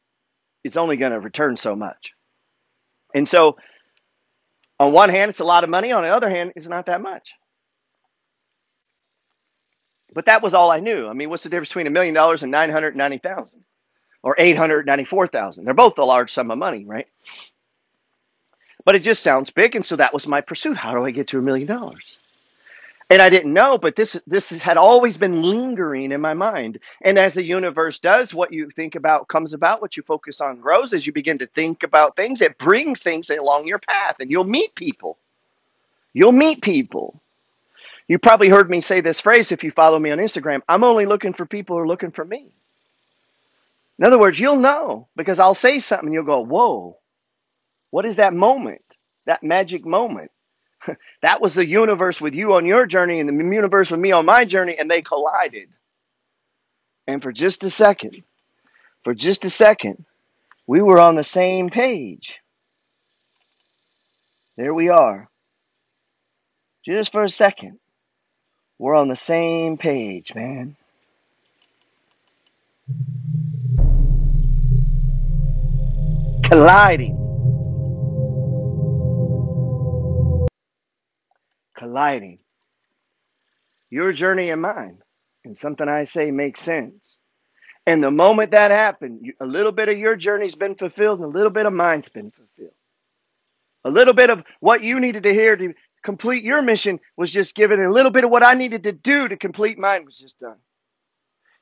it's 0.64 0.76
only 0.76 0.97
going 0.97 1.12
to 1.12 1.21
return 1.21 1.57
so 1.57 1.76
much. 1.76 2.12
And 3.14 3.28
so, 3.28 3.57
on 4.81 4.93
one 4.93 5.11
hand, 5.11 5.31
it's 5.31 5.40
a 5.40 5.45
lot 5.45 5.64
of 5.64 5.71
money. 5.71 5.93
On 5.93 6.02
the 6.02 6.11
other 6.11 6.31
hand, 6.31 6.52
it's 6.57 6.69
not 6.69 6.87
that 6.87 7.02
much. 7.02 7.35
But 10.15 10.25
that 10.27 10.43
was 10.43 10.55
all 10.55 10.71
I 10.71 10.81
knew. 10.81 11.09
I 11.09 11.12
mean, 11.12 11.31
what's 11.31 11.43
the 11.43 11.50
difference 11.50 11.69
between 11.69 11.87
a 11.87 11.91
million 11.91 12.15
dollars 12.15 12.43
and 12.43 12.50
nine 12.50 12.71
hundred 12.71 12.97
ninety 12.97 13.19
thousand 13.19 13.62
or 14.23 14.35
eight 14.38 14.57
hundred 14.57 14.87
ninety-four 14.87 15.27
thousand? 15.27 15.65
They're 15.65 15.75
both 15.75 15.99
a 15.99 16.05
large 16.05 16.33
sum 16.33 16.50
of 16.50 16.59
money, 16.59 16.85
right? 16.85 17.07
But 18.85 18.97
it 18.97 19.00
just 19.00 19.23
sounds 19.23 19.50
big, 19.50 19.77
and 19.77 19.85
so 19.85 19.97
that 19.97 20.15
was 20.15 20.27
my 20.27 20.41
pursuit. 20.41 20.77
How 20.77 20.95
do 20.95 21.05
I 21.05 21.11
get 21.11 21.29
to 21.29 21.38
a 21.38 21.43
million 21.43 21.67
dollars? 21.67 22.19
And 23.11 23.23
I 23.23 23.31
didn't 23.31 23.55
know, 23.55 23.79
but 23.79 23.97
this 23.97 24.21
this 24.27 24.49
had 24.49 24.77
always 24.77 25.17
been 25.17 25.43
lingering 25.43 26.12
in 26.12 26.21
my 26.21 26.35
mind. 26.35 26.79
And 27.03 27.19
as 27.19 27.35
the 27.35 27.43
universe 27.43 27.99
does, 27.99 28.35
what 28.35 28.53
you 28.53 28.69
think 28.71 28.95
about 28.97 29.29
comes 29.29 29.55
about. 29.55 29.81
What 29.81 29.97
you 29.97 30.03
focus 30.03 30.41
on 30.41 30.61
grows. 30.61 30.93
As 30.93 31.07
you 31.07 31.12
begin 31.12 31.38
to 31.38 31.47
think 31.47 31.83
about 31.83 32.17
things, 32.17 32.43
it 32.43 32.59
brings 32.59 33.03
things 33.03 33.31
along 33.31 33.67
your 33.67 33.79
path, 33.79 34.17
and 34.21 34.31
you'll 34.31 34.45
meet 34.45 34.75
people. 34.75 35.19
You'll 36.12 36.33
meet 36.33 36.62
people. 36.62 37.21
You 38.09 38.19
probably 38.19 38.49
heard 38.49 38.71
me 38.71 38.81
say 38.81 39.03
this 39.03 39.21
phrase 39.21 39.53
if 39.53 39.62
you 39.62 39.71
follow 39.71 39.99
me 39.99 40.11
on 40.11 40.19
Instagram. 40.19 40.62
I'm 40.69 40.83
only 40.83 41.05
looking 41.07 41.35
for 41.35 41.45
people 41.45 41.77
who 41.77 41.83
are 41.83 41.87
looking 41.87 42.11
for 42.11 42.25
me. 42.25 42.50
In 43.99 44.05
other 44.05 44.19
words, 44.19 44.41
you'll 44.41 44.57
know 44.57 45.09
because 45.15 45.38
I'll 45.38 45.55
say 45.55 45.79
something, 45.79 46.07
and 46.07 46.15
you'll 46.15 46.25
go, 46.25 46.41
"Whoa, 46.41 46.97
what 47.91 48.07
is 48.07 48.17
that 48.17 48.33
moment? 48.33 48.83
That 49.27 49.43
magic 49.43 49.85
moment?" 49.85 50.31
That 51.21 51.43
was 51.43 51.55
the 51.55 51.67
universe 51.67 52.21
with 52.21 52.35
you 52.35 52.55
on 52.55 52.65
your 52.65 52.87
journey 52.87 53.21
and 53.21 53.29
the 53.29 53.55
universe 53.55 53.91
with 53.91 54.00
me 54.00 54.12
on 54.12 54.25
my 54.25 54.45
journey, 54.45 54.79
and 54.79 54.91
they 54.91 55.03
collided. 55.03 55.69
And 57.07 57.23
for 57.23 57.33
just 57.33 57.65
a 57.65 57.71
second, 57.71 58.23
for 59.03 59.15
just 59.15 59.45
a 59.45 59.50
second, 59.50 60.05
we 60.67 60.81
were 60.81 61.00
on 61.00 61.17
the 61.17 61.25
same 61.25 61.71
page. 61.71 62.41
There 64.57 64.73
we 64.73 64.88
are. 64.88 65.29
Just 66.87 67.12
for 67.12 67.25
a 67.25 67.29
second, 67.29 67.81
we're 68.78 68.94
on 68.94 69.08
the 69.08 69.16
same 69.16 69.76
page, 69.76 70.35
man. 70.35 70.76
Colliding, 76.44 77.16
colliding. 81.76 82.38
Your 83.90 84.12
journey 84.12 84.50
and 84.50 84.62
mine. 84.62 84.99
And 85.44 85.56
something 85.56 85.88
I 85.88 86.04
say 86.04 86.30
makes 86.30 86.61
sense. 86.61 87.18
And 87.87 88.02
the 88.02 88.11
moment 88.11 88.50
that 88.50 88.70
happened, 88.70 89.32
a 89.40 89.47
little 89.47 89.73
bit 89.73 89.88
of 89.88 89.99
your 89.99 90.14
journey's 90.14 90.54
been 90.54 90.75
fulfilled 90.75 91.20
and 91.20 91.26
a 91.26 91.37
little 91.37 91.50
bit 91.50 91.66
of 91.66 91.73
mine's 91.73 92.08
been 92.08 92.30
fulfilled. 92.30 92.75
A 93.85 93.90
little 93.90 94.12
bit 94.12 94.28
of 94.28 94.42
what 94.61 94.82
you 94.82 95.00
needed 95.00 95.23
to 95.23 95.32
hear 95.32 95.56
to 95.56 95.73
complete 96.02 96.45
your 96.45 96.62
mission 96.62 97.00
was 97.17 97.31
just 97.31 97.55
given, 97.55 97.83
a 97.83 97.90
little 97.90 98.11
bit 98.11 98.25
of 98.25 98.31
what 98.31 98.47
I 98.47 98.55
needed 98.55 98.83
to 98.85 98.93
do 98.93 99.28
to 99.28 99.37
complete 99.37 99.78
mine 99.78 100.05
was 100.05 100.19
just 100.19 100.40
done. 100.40 100.59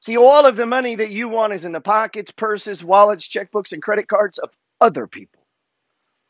See, 0.01 0.17
all 0.17 0.47
of 0.47 0.57
the 0.57 0.67
money 0.67 0.95
that 0.97 1.11
you 1.11 1.29
want 1.29 1.53
is 1.53 1.65
in 1.65 1.73
the 1.73 1.81
pockets, 1.81 2.31
purses, 2.31 2.85
wallets, 2.85 3.29
checkbooks, 3.29 3.73
and 3.73 3.83
credit 3.83 4.09
cards 4.09 4.39
of 4.39 4.51
other 4.81 5.07
people, 5.07 5.47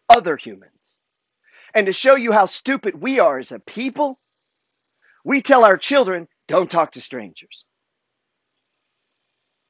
other 0.09 0.37
humans. 0.37 0.71
And 1.75 1.87
to 1.87 1.93
show 1.93 2.15
you 2.15 2.33
how 2.33 2.47
stupid 2.47 3.01
we 3.01 3.19
are 3.19 3.39
as 3.39 3.53
a 3.53 3.59
people, 3.59 4.19
we 5.25 5.43
tell 5.43 5.65
our 5.65 5.77
children, 5.77 6.29
don't 6.49 6.71
talk 6.71 6.93
to 6.93 7.01
strangers. 7.01 7.65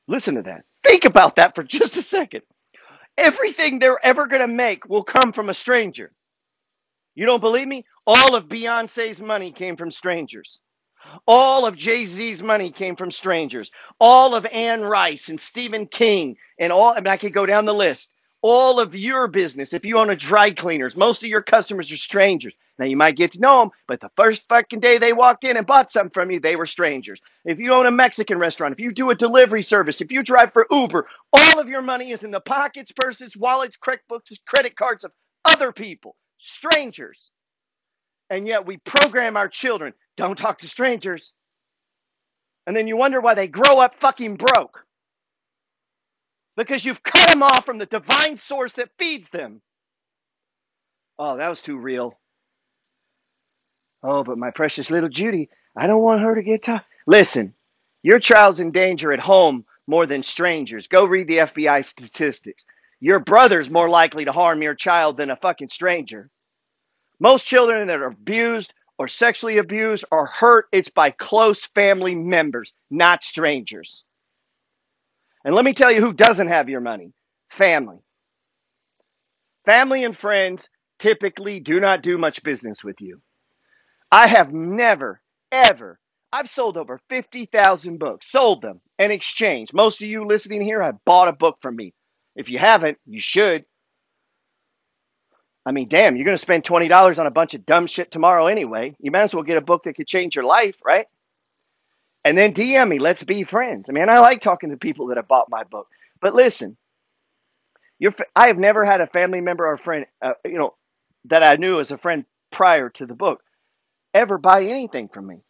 Listen 0.06 0.36
to 0.36 0.42
that. 0.42 0.64
Think 0.84 1.04
about 1.04 1.36
that 1.36 1.54
for 1.54 1.64
just 1.64 1.96
a 1.96 2.02
second. 2.02 2.42
Everything 3.18 3.78
they're 3.78 4.04
ever 4.04 4.26
going 4.26 4.42
to 4.42 4.46
make 4.46 4.88
will 4.88 5.02
come 5.02 5.32
from 5.32 5.48
a 5.48 5.54
stranger. 5.54 6.12
You 7.14 7.26
don't 7.26 7.40
believe 7.40 7.66
me? 7.66 7.86
All 8.06 8.36
of 8.36 8.48
Beyonce's 8.48 9.20
money 9.20 9.50
came 9.50 9.76
from 9.76 9.90
strangers. 9.90 10.60
All 11.26 11.66
of 11.66 11.76
Jay 11.76 12.04
Z's 12.04 12.42
money 12.42 12.70
came 12.70 12.96
from 12.96 13.10
strangers. 13.10 13.70
All 14.00 14.34
of 14.34 14.46
Anne 14.46 14.82
Rice 14.82 15.28
and 15.28 15.40
Stephen 15.40 15.86
King 15.86 16.36
and 16.58 16.72
all, 16.72 16.92
I 16.92 16.96
mean, 16.96 17.08
I 17.08 17.16
could 17.16 17.34
go 17.34 17.46
down 17.46 17.64
the 17.64 17.74
list. 17.74 18.10
All 18.42 18.78
of 18.78 18.94
your 18.94 19.26
business, 19.26 19.72
if 19.72 19.84
you 19.84 19.98
own 19.98 20.10
a 20.10 20.16
dry 20.16 20.52
cleaners, 20.52 20.96
most 20.96 21.22
of 21.24 21.28
your 21.28 21.42
customers 21.42 21.90
are 21.90 21.96
strangers. 21.96 22.54
Now 22.78 22.84
you 22.84 22.96
might 22.96 23.16
get 23.16 23.32
to 23.32 23.40
know 23.40 23.60
them, 23.60 23.70
but 23.88 24.00
the 24.00 24.10
first 24.16 24.46
fucking 24.48 24.80
day 24.80 24.98
they 24.98 25.12
walked 25.12 25.42
in 25.44 25.56
and 25.56 25.66
bought 25.66 25.90
something 25.90 26.10
from 26.10 26.30
you, 26.30 26.38
they 26.38 26.54
were 26.54 26.66
strangers. 26.66 27.20
If 27.44 27.58
you 27.58 27.72
own 27.72 27.86
a 27.86 27.90
Mexican 27.90 28.38
restaurant, 28.38 28.72
if 28.72 28.80
you 28.80 28.92
do 28.92 29.10
a 29.10 29.16
delivery 29.16 29.62
service, 29.62 30.00
if 30.00 30.12
you 30.12 30.22
drive 30.22 30.52
for 30.52 30.66
Uber, 30.70 31.08
all 31.32 31.58
of 31.58 31.68
your 31.68 31.82
money 31.82 32.12
is 32.12 32.22
in 32.22 32.30
the 32.30 32.40
pockets, 32.40 32.92
purses, 32.94 33.36
wallets, 33.36 33.76
credit 33.76 34.04
books, 34.08 34.30
credit 34.46 34.76
cards 34.76 35.04
of 35.04 35.12
other 35.44 35.72
people, 35.72 36.14
strangers. 36.38 37.30
And 38.30 38.46
yet 38.46 38.66
we 38.66 38.78
program 38.78 39.36
our 39.36 39.48
children 39.48 39.92
don't 40.16 40.38
talk 40.38 40.58
to 40.58 40.68
strangers. 40.68 41.32
And 42.66 42.76
then 42.76 42.88
you 42.88 42.96
wonder 42.96 43.20
why 43.20 43.34
they 43.34 43.46
grow 43.46 43.78
up 43.78 43.94
fucking 43.96 44.36
broke 44.36 44.84
because 46.56 46.84
you've 46.84 47.02
cut 47.02 47.28
them 47.28 47.42
off 47.42 47.64
from 47.64 47.78
the 47.78 47.86
divine 47.86 48.38
source 48.38 48.72
that 48.74 48.90
feeds 48.98 49.28
them. 49.28 49.60
Oh, 51.18 51.36
that 51.36 51.48
was 51.48 51.60
too 51.60 51.78
real. 51.78 52.18
Oh, 54.02 54.24
but 54.24 54.38
my 54.38 54.50
precious 54.50 54.90
little 54.90 55.08
Judy, 55.08 55.48
I 55.76 55.86
don't 55.86 56.02
want 56.02 56.22
her 56.22 56.34
to 56.34 56.42
get 56.42 56.64
tired. 56.64 56.82
Listen, 57.06 57.54
your 58.02 58.18
child's 58.18 58.60
in 58.60 58.72
danger 58.72 59.12
at 59.12 59.20
home 59.20 59.64
more 59.86 60.06
than 60.06 60.22
strangers. 60.22 60.88
Go 60.88 61.04
read 61.04 61.28
the 61.28 61.38
FBI 61.38 61.84
statistics. 61.84 62.64
Your 63.00 63.18
brother's 63.18 63.70
more 63.70 63.88
likely 63.88 64.24
to 64.24 64.32
harm 64.32 64.62
your 64.62 64.74
child 64.74 65.16
than 65.16 65.30
a 65.30 65.36
fucking 65.36 65.68
stranger. 65.68 66.30
Most 67.20 67.46
children 67.46 67.88
that 67.88 68.00
are 68.00 68.06
abused 68.06 68.72
or 68.98 69.08
sexually 69.08 69.58
abused 69.58 70.04
or 70.10 70.26
hurt, 70.26 70.66
it's 70.72 70.88
by 70.88 71.10
close 71.10 71.64
family 71.66 72.14
members, 72.14 72.72
not 72.90 73.22
strangers. 73.22 74.04
And 75.44 75.54
let 75.54 75.64
me 75.64 75.74
tell 75.74 75.92
you 75.92 76.00
who 76.00 76.12
doesn't 76.12 76.48
have 76.48 76.68
your 76.68 76.80
money 76.80 77.12
family. 77.50 77.98
Family 79.64 80.04
and 80.04 80.16
friends 80.16 80.68
typically 80.98 81.60
do 81.60 81.80
not 81.80 82.02
do 82.02 82.18
much 82.18 82.42
business 82.42 82.82
with 82.82 83.00
you. 83.00 83.20
I 84.10 84.28
have 84.28 84.52
never, 84.52 85.20
ever, 85.50 85.98
I've 86.32 86.48
sold 86.48 86.76
over 86.76 87.00
50,000 87.08 87.98
books, 87.98 88.30
sold 88.30 88.62
them 88.62 88.80
and 88.98 89.12
exchanged. 89.12 89.72
Most 89.72 90.02
of 90.02 90.08
you 90.08 90.26
listening 90.26 90.60
here 90.60 90.82
have 90.82 91.04
bought 91.04 91.28
a 91.28 91.32
book 91.32 91.58
from 91.60 91.76
me. 91.76 91.94
If 92.34 92.50
you 92.50 92.58
haven't, 92.58 92.98
you 93.06 93.20
should. 93.20 93.64
I 95.66 95.72
mean, 95.72 95.88
damn, 95.88 96.14
you're 96.14 96.24
going 96.24 96.36
to 96.36 96.40
spend 96.40 96.62
$20 96.62 97.18
on 97.18 97.26
a 97.26 97.30
bunch 97.30 97.54
of 97.54 97.66
dumb 97.66 97.88
shit 97.88 98.12
tomorrow 98.12 98.46
anyway. 98.46 98.94
You 99.00 99.10
might 99.10 99.22
as 99.22 99.34
well 99.34 99.42
get 99.42 99.56
a 99.56 99.60
book 99.60 99.82
that 99.82 99.96
could 99.96 100.06
change 100.06 100.36
your 100.36 100.44
life, 100.44 100.76
right? 100.84 101.06
And 102.24 102.38
then 102.38 102.54
DM 102.54 102.88
me. 102.88 103.00
Let's 103.00 103.24
be 103.24 103.42
friends. 103.42 103.88
I 103.88 103.92
mean, 103.92 104.08
I 104.08 104.20
like 104.20 104.40
talking 104.40 104.70
to 104.70 104.76
people 104.76 105.08
that 105.08 105.16
have 105.16 105.26
bought 105.26 105.50
my 105.50 105.64
book. 105.64 105.88
But 106.20 106.36
listen, 106.36 106.76
I 108.36 108.46
have 108.46 108.58
never 108.58 108.84
had 108.84 109.00
a 109.00 109.08
family 109.08 109.40
member 109.40 109.66
or 109.66 109.76
friend, 109.76 110.06
uh, 110.22 110.34
you 110.44 110.56
know, 110.56 110.74
that 111.24 111.42
I 111.42 111.56
knew 111.56 111.80
as 111.80 111.90
a 111.90 111.98
friend 111.98 112.24
prior 112.52 112.88
to 112.90 113.06
the 113.06 113.14
book 113.14 113.42
ever 114.14 114.38
buy 114.38 114.64
anything 114.64 115.08
from 115.08 115.26
me. 115.26 115.40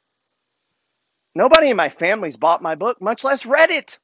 Nobody 1.35 1.69
in 1.69 1.77
my 1.77 1.91
family's 1.91 2.37
bought 2.37 2.63
my 2.63 2.75
book, 2.75 3.03
much 3.03 3.23
less 3.23 3.45
read 3.45 3.71
it. 3.71 3.99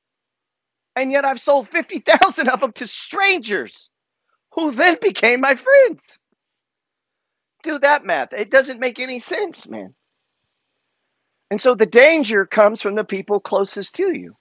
And 0.95 1.11
yet 1.11 1.25
I've 1.25 1.41
sold 1.41 1.71
50,000 1.71 2.49
of 2.51 2.61
them 2.61 2.73
to 2.73 2.87
strangers 2.87 3.89
who 4.55 4.71
then 4.71 4.99
became 5.01 5.41
my 5.41 5.55
friends. 5.55 6.19
Do 7.63 7.79
that 7.79 8.05
math. 8.05 8.33
It 8.33 8.51
doesn't 8.51 8.81
make 8.81 8.99
any 8.99 9.19
sense, 9.19 9.69
man. 9.69 9.95
And 11.51 11.61
so 11.61 11.75
the 11.75 11.87
danger 11.87 12.47
comes 12.47 12.81
from 12.81 12.95
the 12.95 13.05
people 13.05 13.39
closest 13.39 13.95
to 13.97 14.17
you. 14.17 14.37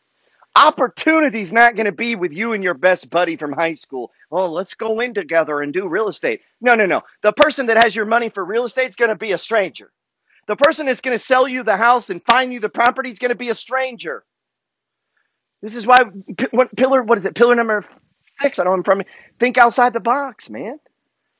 Opportunity's 0.55 1.53
not 1.53 1.75
going 1.75 1.85
to 1.85 1.91
be 1.91 2.15
with 2.15 2.33
you 2.33 2.53
and 2.53 2.63
your 2.63 2.73
best 2.73 3.09
buddy 3.09 3.37
from 3.37 3.53
high 3.53 3.73
school. 3.73 4.11
Oh, 4.31 4.51
let's 4.51 4.73
go 4.73 4.99
in 4.99 5.13
together 5.13 5.61
and 5.61 5.71
do 5.71 5.87
real 5.87 6.07
estate. 6.07 6.41
No, 6.59 6.73
no, 6.73 6.85
no. 6.85 7.01
The 7.23 7.31
person 7.33 7.67
that 7.67 7.81
has 7.81 7.95
your 7.95 8.05
money 8.05 8.29
for 8.29 8.43
real 8.43 8.65
estate 8.65 8.89
is 8.89 8.95
going 8.95 9.09
to 9.09 9.15
be 9.15 9.31
a 9.31 9.37
stranger. 9.37 9.91
The 10.47 10.55
person 10.57 10.87
that's 10.87 11.01
going 11.01 11.17
to 11.17 11.23
sell 11.23 11.47
you 11.47 11.63
the 11.63 11.77
house 11.77 12.09
and 12.09 12.23
find 12.25 12.51
you 12.51 12.59
the 12.59 12.69
property 12.69 13.11
is 13.11 13.19
going 13.19 13.29
to 13.29 13.35
be 13.35 13.49
a 13.49 13.55
stranger. 13.55 14.25
This 15.61 15.75
is 15.75 15.85
why 15.85 16.03
what 16.51 16.75
pillar 16.75 17.03
what 17.03 17.17
is 17.17 17.25
it? 17.25 17.35
Pillar 17.35 17.55
number 17.55 17.85
six. 18.41 18.59
I 18.59 18.63
know 18.63 18.73
I'm 18.73 18.83
from. 18.83 19.03
Think 19.39 19.57
outside 19.57 19.93
the 19.93 19.99
box, 19.99 20.49
man. 20.49 20.77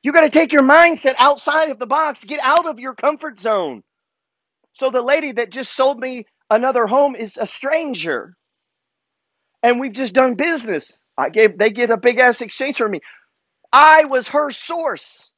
You 0.02 0.12
got 0.12 0.22
to 0.22 0.30
take 0.30 0.52
your 0.52 0.62
mindset 0.62 1.14
outside 1.18 1.70
of 1.70 1.78
the 1.78 1.86
box. 1.86 2.24
Get 2.24 2.40
out 2.42 2.66
of 2.66 2.78
your 2.80 2.94
comfort 2.94 3.40
zone. 3.40 3.82
So 4.74 4.90
the 4.90 5.02
lady 5.02 5.32
that 5.32 5.50
just 5.50 5.74
sold 5.74 5.98
me 6.00 6.26
another 6.50 6.86
home 6.86 7.16
is 7.16 7.36
a 7.38 7.46
stranger, 7.46 8.36
and 9.62 9.80
we've 9.80 9.92
just 9.92 10.14
done 10.14 10.34
business. 10.34 10.96
I 11.18 11.28
gave 11.28 11.58
they 11.58 11.70
get 11.70 11.90
a 11.90 11.96
big 11.96 12.18
ass 12.18 12.40
exchange 12.40 12.78
from 12.78 12.92
me. 12.92 13.00
I 13.72 14.04
was 14.06 14.28
her 14.28 14.50
source. 14.50 15.30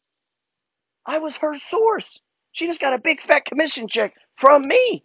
I 1.07 1.19
was 1.19 1.37
her 1.39 1.57
source. 1.57 2.21
She 2.53 2.67
just 2.67 2.81
got 2.81 2.95
a 2.95 2.99
big 2.99 3.23
fat 3.23 3.45
commission 3.45 3.89
check 3.89 4.15
from 4.37 4.63
me. 4.67 5.05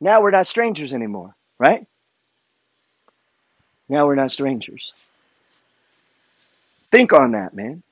Now 0.00 0.22
we're 0.22 0.30
not 0.32 0.46
strangers 0.46 0.92
anymore, 0.92 1.34
right? 1.58 1.86
Now 3.88 4.06
we're 4.06 4.14
not 4.14 4.32
strangers. 4.32 4.92
Think 6.90 7.12
on 7.12 7.32
that, 7.32 7.54
man. 7.54 7.82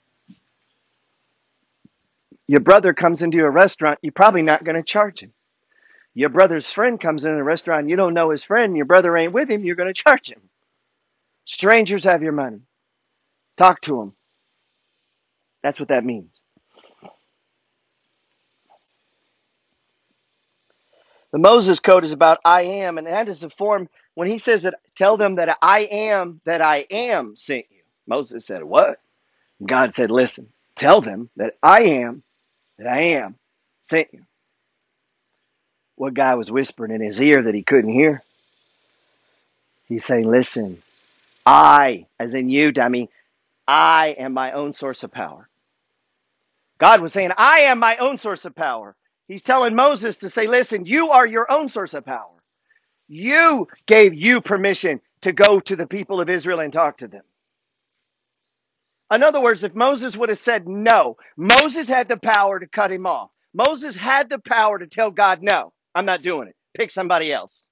Your 2.47 2.61
brother 2.61 2.93
comes 2.93 3.23
into 3.23 3.45
a 3.45 3.51
restaurant, 3.51 3.99
you're 4.03 4.13
probably 4.13 4.43
not 4.43 4.65
going 4.65 4.77
to 4.77 4.83
charge 4.83 5.21
him. 5.21 5.33
Your 6.15 6.29
brother's 6.29 6.71
friend 6.71 7.01
comes 7.01 7.25
in 7.25 7.33
a 7.33 7.43
restaurant, 7.43 7.89
you 7.89 7.97
don't 7.97 8.15
know 8.15 8.31
his 8.31 8.45
friend, 8.45 8.77
your 8.77 8.85
brother 8.85 9.17
ain't 9.17 9.33
with 9.33 9.49
him, 9.49 9.65
you're 9.65 9.77
going 9.77 9.93
to 9.93 10.03
charge 10.03 10.31
him. 10.31 10.43
Strangers 11.47 12.05
have 12.05 12.23
your 12.23 12.33
money. 12.33 12.61
Talk 13.57 13.81
to 13.83 13.97
them. 13.97 14.13
That's 15.63 15.81
what 15.81 15.89
that 15.89 16.05
means. 16.05 16.42
The 21.33 21.39
Moses 21.39 21.81
code 21.81 22.05
is 22.05 22.13
about 22.13 22.41
I 22.45 22.63
am, 22.63 22.99
and 22.99 23.07
that 23.07 23.29
is 23.29 23.41
the 23.41 23.51
form 23.51 23.89
when 24.15 24.29
he 24.29 24.39
says 24.39 24.63
that 24.63 24.75
tell 24.97 25.17
them 25.17 25.37
that 25.37 25.59
I 25.63 25.81
am 25.81 26.41
that 26.45 26.63
I 26.63 26.87
am 26.91 27.37
sent 27.37 27.67
you. 27.71 27.83
Moses 28.07 28.47
said, 28.47 28.65
What? 28.65 29.01
God 29.65 29.95
said, 29.95 30.11
Listen, 30.11 30.49
tell 30.77 31.01
them 31.01 31.31
that 31.37 31.55
I 31.63 31.83
am 31.83 32.23
that 32.79 32.87
I 32.87 33.01
am 33.01 33.37
sent 33.85 34.09
you. 34.13 34.23
What 35.97 36.15
guy 36.15 36.35
was 36.35 36.51
whispering 36.51 36.93
in 36.93 37.01
his 37.01 37.21
ear 37.21 37.43
that 37.43 37.55
he 37.55 37.63
couldn't 37.63 37.93
hear? 37.93 38.23
He's 39.89 40.05
saying, 40.05 40.29
Listen, 40.29 40.83
I, 41.47 42.07
as 42.21 42.35
in 42.35 42.51
you, 42.51 42.73
dummy, 42.73 43.11
I 43.67 44.17
am 44.19 44.35
my 44.35 44.53
own 44.53 44.75
source 44.75 45.03
of 45.05 45.13
power. 45.13 45.49
God 46.79 47.01
was 47.01 47.13
saying, 47.13 47.31
I 47.37 47.61
am 47.61 47.79
my 47.79 47.97
own 47.99 48.19
source 48.19 48.45
of 48.45 48.55
power. 48.55 48.97
He's 49.29 49.43
telling 49.45 49.75
Moses 49.75 50.19
to 50.19 50.31
say, 50.31 50.47
Listen, 50.49 50.87
you 50.87 51.11
are 51.11 51.27
your 51.27 51.51
own 51.53 51.69
source 51.69 51.95
of 51.95 52.07
power. 52.07 52.31
You 53.09 53.69
gave 53.87 54.15
you 54.15 54.41
permission 54.41 55.01
to 55.23 55.33
go 55.33 55.61
to 55.61 55.77
the 55.77 55.87
people 55.87 56.21
of 56.21 56.31
Israel 56.31 56.61
and 56.61 56.73
talk 56.73 56.99
to 56.99 57.09
them. 57.09 57.23
In 59.13 59.23
other 59.23 59.41
words, 59.41 59.65
if 59.65 59.75
Moses 59.75 60.17
would 60.17 60.31
have 60.31 60.39
said 60.39 60.69
no, 60.69 61.17
Moses 61.37 61.89
had 61.89 62.09
the 62.09 62.17
power 62.17 62.61
to 62.61 62.67
cut 62.67 62.93
him 62.93 63.07
off. 63.07 63.31
Moses 63.55 63.97
had 63.97 64.29
the 64.31 64.41
power 64.41 64.79
to 64.79 64.87
tell 64.87 65.11
God, 65.11 65.41
no, 65.43 65.73
I'm 65.95 66.07
not 66.07 66.23
doing 66.23 66.49
it. 66.49 66.57
Pick 66.77 66.91
somebody 66.91 67.33
else. 67.33 67.69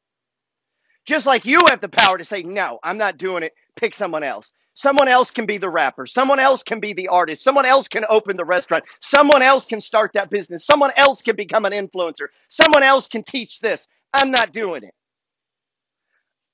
Just 1.06 1.26
like 1.26 1.46
you 1.46 1.66
have 1.70 1.80
the 1.80 1.88
power 1.88 2.18
to 2.18 2.24
say, 2.24 2.42
no, 2.42 2.78
I'm 2.84 2.98
not 2.98 3.18
doing 3.18 3.42
it. 3.42 3.54
Pick 3.76 3.94
someone 3.94 4.22
else. 4.24 4.52
Someone 4.74 5.08
else 5.08 5.30
can 5.30 5.46
be 5.46 5.58
the 5.58 5.68
rapper. 5.68 6.06
Someone 6.06 6.38
else 6.38 6.62
can 6.62 6.80
be 6.80 6.92
the 6.92 7.08
artist. 7.08 7.42
Someone 7.42 7.66
else 7.66 7.88
can 7.88 8.04
open 8.08 8.36
the 8.36 8.44
restaurant. 8.44 8.84
Someone 9.00 9.42
else 9.42 9.66
can 9.66 9.80
start 9.80 10.12
that 10.14 10.30
business. 10.30 10.64
Someone 10.64 10.92
else 10.96 11.22
can 11.22 11.36
become 11.36 11.64
an 11.64 11.72
influencer. 11.72 12.28
Someone 12.48 12.82
else 12.82 13.08
can 13.08 13.22
teach 13.22 13.60
this. 13.60 13.88
I'm 14.14 14.30
not 14.30 14.52
doing 14.52 14.84
it. 14.84 14.94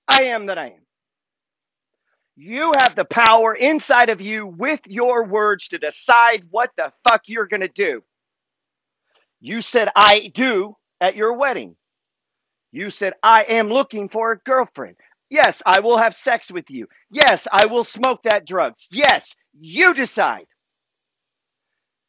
I 0.08 0.25
am 0.25 0.46
that 0.46 0.58
I 0.58 0.66
am. 0.68 0.87
You 2.37 2.73
have 2.80 2.94
the 2.94 3.04
power 3.06 3.54
inside 3.54 4.11
of 4.11 4.20
you 4.20 4.46
with 4.46 4.80
your 4.87 5.25
words 5.25 5.68
to 5.68 5.78
decide 5.78 6.44
what 6.50 6.70
the 6.76 6.92
fuck 7.08 7.23
you're 7.26 7.46
going 7.46 7.62
to 7.62 7.68
do. 7.68 8.02
You 9.40 9.61
said, 9.62 9.88
I 9.96 10.32
do 10.35 10.76
at 11.00 11.16
your 11.16 11.32
wedding. 11.35 11.76
You 12.73 12.90
said, 12.90 13.14
I 13.23 13.44
am 13.44 13.68
looking 13.68 14.08
for 14.08 14.32
a 14.32 14.38
girlfriend. 14.38 14.96
Yes, 15.28 15.62
I 15.66 15.80
will 15.80 15.99
have 15.99 16.14
sex 16.14 16.50
with 16.50 16.71
you. 16.71 16.87
Yes, 17.11 17.49
I 17.52 17.66
will 17.66 17.85
smoke 17.85 18.21
that 18.25 18.47
drug. 18.47 18.75
Yes, 18.90 19.35
you 19.59 19.95
decide. 19.95 20.47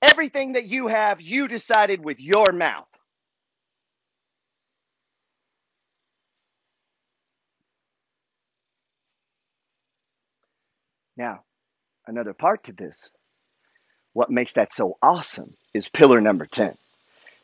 Everything 0.02 0.54
that 0.54 0.66
you 0.66 0.88
have, 0.88 1.20
you 1.20 1.48
decided 1.48 2.04
with 2.04 2.20
your 2.20 2.52
mouth. 2.52 2.88
Now, 11.18 11.44
another 12.06 12.34
part 12.34 12.66
to 12.66 12.74
this, 12.74 13.10
what 14.14 14.30
makes 14.30 14.54
that 14.54 14.74
so 14.74 14.98
awesome 15.02 15.56
is 15.74 15.90
pillar 15.90 16.22
number 16.22 16.46
10. 16.46 16.76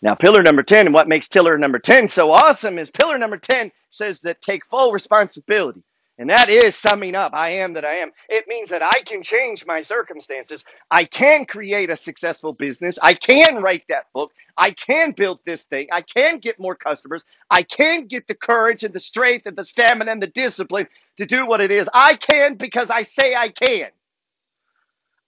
Now, 0.03 0.15
pillar 0.15 0.43
number 0.43 0.63
10, 0.63 0.87
and 0.87 0.93
what 0.93 1.07
makes 1.07 1.29
pillar 1.29 1.57
number 1.57 1.79
10 1.79 2.09
so 2.09 2.29
awesome 2.29 2.77
is 2.77 2.91
pillar 2.91 3.17
number 3.17 3.37
10 3.37 3.71
says 3.89 4.19
that 4.21 4.41
take 4.41 4.65
full 4.65 4.91
responsibility. 4.91 5.81
And 6.17 6.29
that 6.29 6.49
is 6.49 6.75
summing 6.75 7.15
up 7.15 7.33
I 7.33 7.51
am 7.51 7.71
that 7.73 7.85
I 7.85 7.95
am. 7.95 8.11
It 8.27 8.45
means 8.49 8.67
that 8.67 8.81
I 8.83 9.01
can 9.05 9.23
change 9.23 9.65
my 9.65 9.81
circumstances. 9.81 10.65
I 10.91 11.05
can 11.05 11.45
create 11.45 11.89
a 11.89 11.95
successful 11.95 12.51
business. 12.51 12.99
I 13.01 13.13
can 13.13 13.61
write 13.61 13.85
that 13.87 14.11
book. 14.13 14.33
I 14.57 14.71
can 14.71 15.13
build 15.13 15.39
this 15.45 15.63
thing. 15.63 15.87
I 15.89 16.01
can 16.01 16.39
get 16.39 16.59
more 16.59 16.75
customers. 16.75 17.25
I 17.49 17.63
can 17.63 18.05
get 18.05 18.27
the 18.27 18.35
courage 18.35 18.83
and 18.83 18.93
the 18.93 18.99
strength 18.99 19.45
and 19.45 19.55
the 19.55 19.63
stamina 19.63 20.11
and 20.11 20.21
the 20.21 20.27
discipline 20.27 20.87
to 21.15 21.25
do 21.25 21.47
what 21.47 21.61
it 21.61 21.71
is. 21.71 21.87
I 21.93 22.17
can 22.17 22.55
because 22.55 22.89
I 22.89 23.03
say 23.03 23.35
I 23.35 23.47
can. 23.47 23.87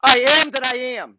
I 0.03 0.41
am 0.41 0.51
that 0.51 0.65
I 0.65 0.77
am. 0.77 1.17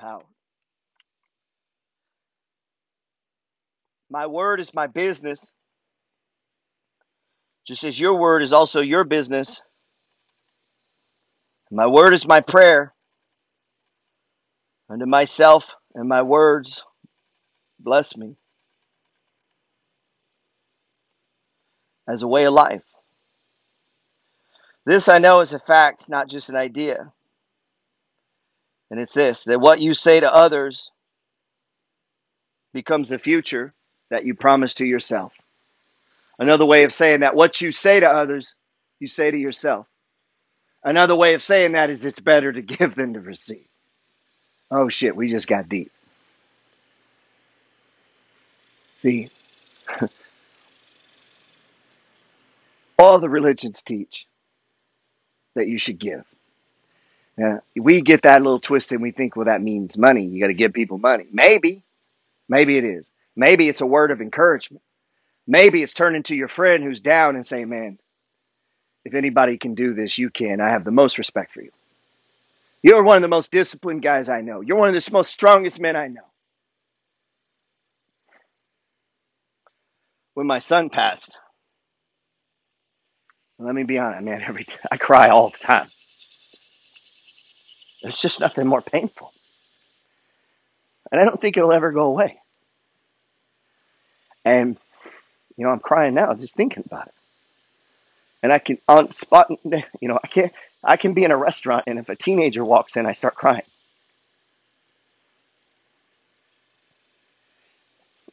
Power. 0.00 0.24
My 4.10 4.26
word 4.26 4.58
is 4.60 4.74
my 4.74 4.86
business, 4.86 5.52
just 7.66 7.84
as 7.84 8.00
your 8.00 8.16
word 8.16 8.42
is 8.42 8.52
also 8.52 8.80
your 8.80 9.04
business. 9.04 9.62
My 11.70 11.86
word 11.86 12.14
is 12.14 12.26
my 12.26 12.40
prayer 12.40 12.94
unto 14.88 15.06
myself 15.06 15.70
and 15.94 16.08
my 16.08 16.22
words. 16.22 16.82
Bless 17.78 18.16
me 18.16 18.34
as 22.08 22.22
a 22.22 22.26
way 22.28 22.44
of 22.44 22.54
life. 22.54 22.82
This 24.84 25.08
I 25.08 25.18
know 25.18 25.40
is 25.40 25.52
a 25.52 25.60
fact, 25.60 26.08
not 26.08 26.28
just 26.28 26.48
an 26.48 26.56
idea. 26.56 27.12
And 28.90 28.98
it's 28.98 29.14
this 29.14 29.44
that 29.44 29.60
what 29.60 29.80
you 29.80 29.94
say 29.94 30.20
to 30.20 30.34
others 30.34 30.90
becomes 32.72 33.08
the 33.08 33.18
future 33.18 33.72
that 34.10 34.24
you 34.24 34.34
promise 34.34 34.74
to 34.74 34.86
yourself. 34.86 35.34
Another 36.38 36.66
way 36.66 36.84
of 36.84 36.92
saying 36.92 37.20
that, 37.20 37.34
what 37.34 37.60
you 37.60 37.70
say 37.70 38.00
to 38.00 38.08
others, 38.08 38.54
you 38.98 39.06
say 39.06 39.30
to 39.30 39.36
yourself. 39.38 39.86
Another 40.82 41.14
way 41.14 41.34
of 41.34 41.42
saying 41.42 41.72
that 41.72 41.90
is 41.90 42.04
it's 42.04 42.20
better 42.20 42.52
to 42.52 42.62
give 42.78 42.94
than 42.94 43.14
to 43.14 43.20
receive. 43.20 43.66
Oh 44.70 44.88
shit, 44.88 45.14
we 45.14 45.28
just 45.28 45.46
got 45.46 45.68
deep. 45.68 45.92
See, 48.98 49.30
all 52.98 53.18
the 53.18 53.28
religions 53.28 53.82
teach 53.82 54.26
that 55.54 55.68
you 55.68 55.78
should 55.78 55.98
give. 55.98 56.24
Now, 57.36 57.62
we 57.76 58.02
get 58.02 58.22
that 58.22 58.42
little 58.42 58.60
twist 58.60 58.92
and 58.92 59.02
we 59.02 59.12
think, 59.12 59.36
well, 59.36 59.46
that 59.46 59.62
means 59.62 59.98
money. 59.98 60.26
You 60.26 60.40
got 60.40 60.48
to 60.48 60.54
give 60.54 60.72
people 60.72 60.98
money. 60.98 61.26
Maybe. 61.32 61.82
Maybe 62.48 62.76
it 62.78 62.84
is. 62.84 63.08
Maybe 63.36 63.68
it's 63.68 63.80
a 63.80 63.86
word 63.86 64.10
of 64.10 64.20
encouragement. 64.20 64.82
Maybe 65.46 65.82
it's 65.82 65.94
turning 65.94 66.22
to 66.24 66.36
your 66.36 66.48
friend 66.48 66.84
who's 66.84 67.00
down 67.00 67.36
and 67.36 67.46
saying, 67.46 67.68
man, 67.68 67.98
if 69.04 69.14
anybody 69.14 69.58
can 69.58 69.74
do 69.74 69.94
this, 69.94 70.18
you 70.18 70.30
can. 70.30 70.60
I 70.60 70.70
have 70.70 70.84
the 70.84 70.90
most 70.90 71.18
respect 71.18 71.52
for 71.52 71.62
you. 71.62 71.70
You're 72.82 73.02
one 73.02 73.16
of 73.18 73.22
the 73.22 73.28
most 73.28 73.52
disciplined 73.52 74.02
guys 74.02 74.28
I 74.28 74.40
know. 74.40 74.60
You're 74.60 74.78
one 74.78 74.94
of 74.94 74.94
the 75.04 75.10
most 75.12 75.30
strongest 75.32 75.80
men 75.80 75.96
I 75.96 76.08
know. 76.08 76.22
When 80.34 80.46
my 80.46 80.60
son 80.60 80.90
passed, 80.90 81.36
let 83.58 83.74
me 83.74 83.84
be 83.84 83.98
honest, 83.98 84.24
man, 84.24 84.42
every 84.42 84.66
I 84.90 84.96
cry 84.96 85.28
all 85.28 85.50
the 85.50 85.58
time. 85.58 85.88
There's 88.02 88.20
just 88.20 88.40
nothing 88.40 88.66
more 88.66 88.82
painful. 88.82 89.32
And 91.10 91.20
I 91.20 91.24
don't 91.24 91.40
think 91.40 91.56
it'll 91.56 91.72
ever 91.72 91.92
go 91.92 92.04
away. 92.04 92.38
And, 94.44 94.76
you 95.56 95.64
know, 95.64 95.70
I'm 95.70 95.80
crying 95.80 96.14
now 96.14 96.32
just 96.34 96.56
thinking 96.56 96.84
about 96.86 97.08
it. 97.08 97.14
And 98.42 98.52
I 98.52 98.58
can, 98.58 98.78
on 98.88 99.10
spot, 99.12 99.50
you 99.64 100.08
know, 100.08 100.18
I 100.22 100.26
can't, 100.28 100.52
I 100.82 100.96
can 100.96 101.12
be 101.12 101.24
in 101.24 101.30
a 101.30 101.36
restaurant 101.36 101.84
and 101.86 101.98
if 101.98 102.08
a 102.08 102.16
teenager 102.16 102.64
walks 102.64 102.96
in, 102.96 103.04
I 103.04 103.12
start 103.12 103.34
crying. 103.34 103.62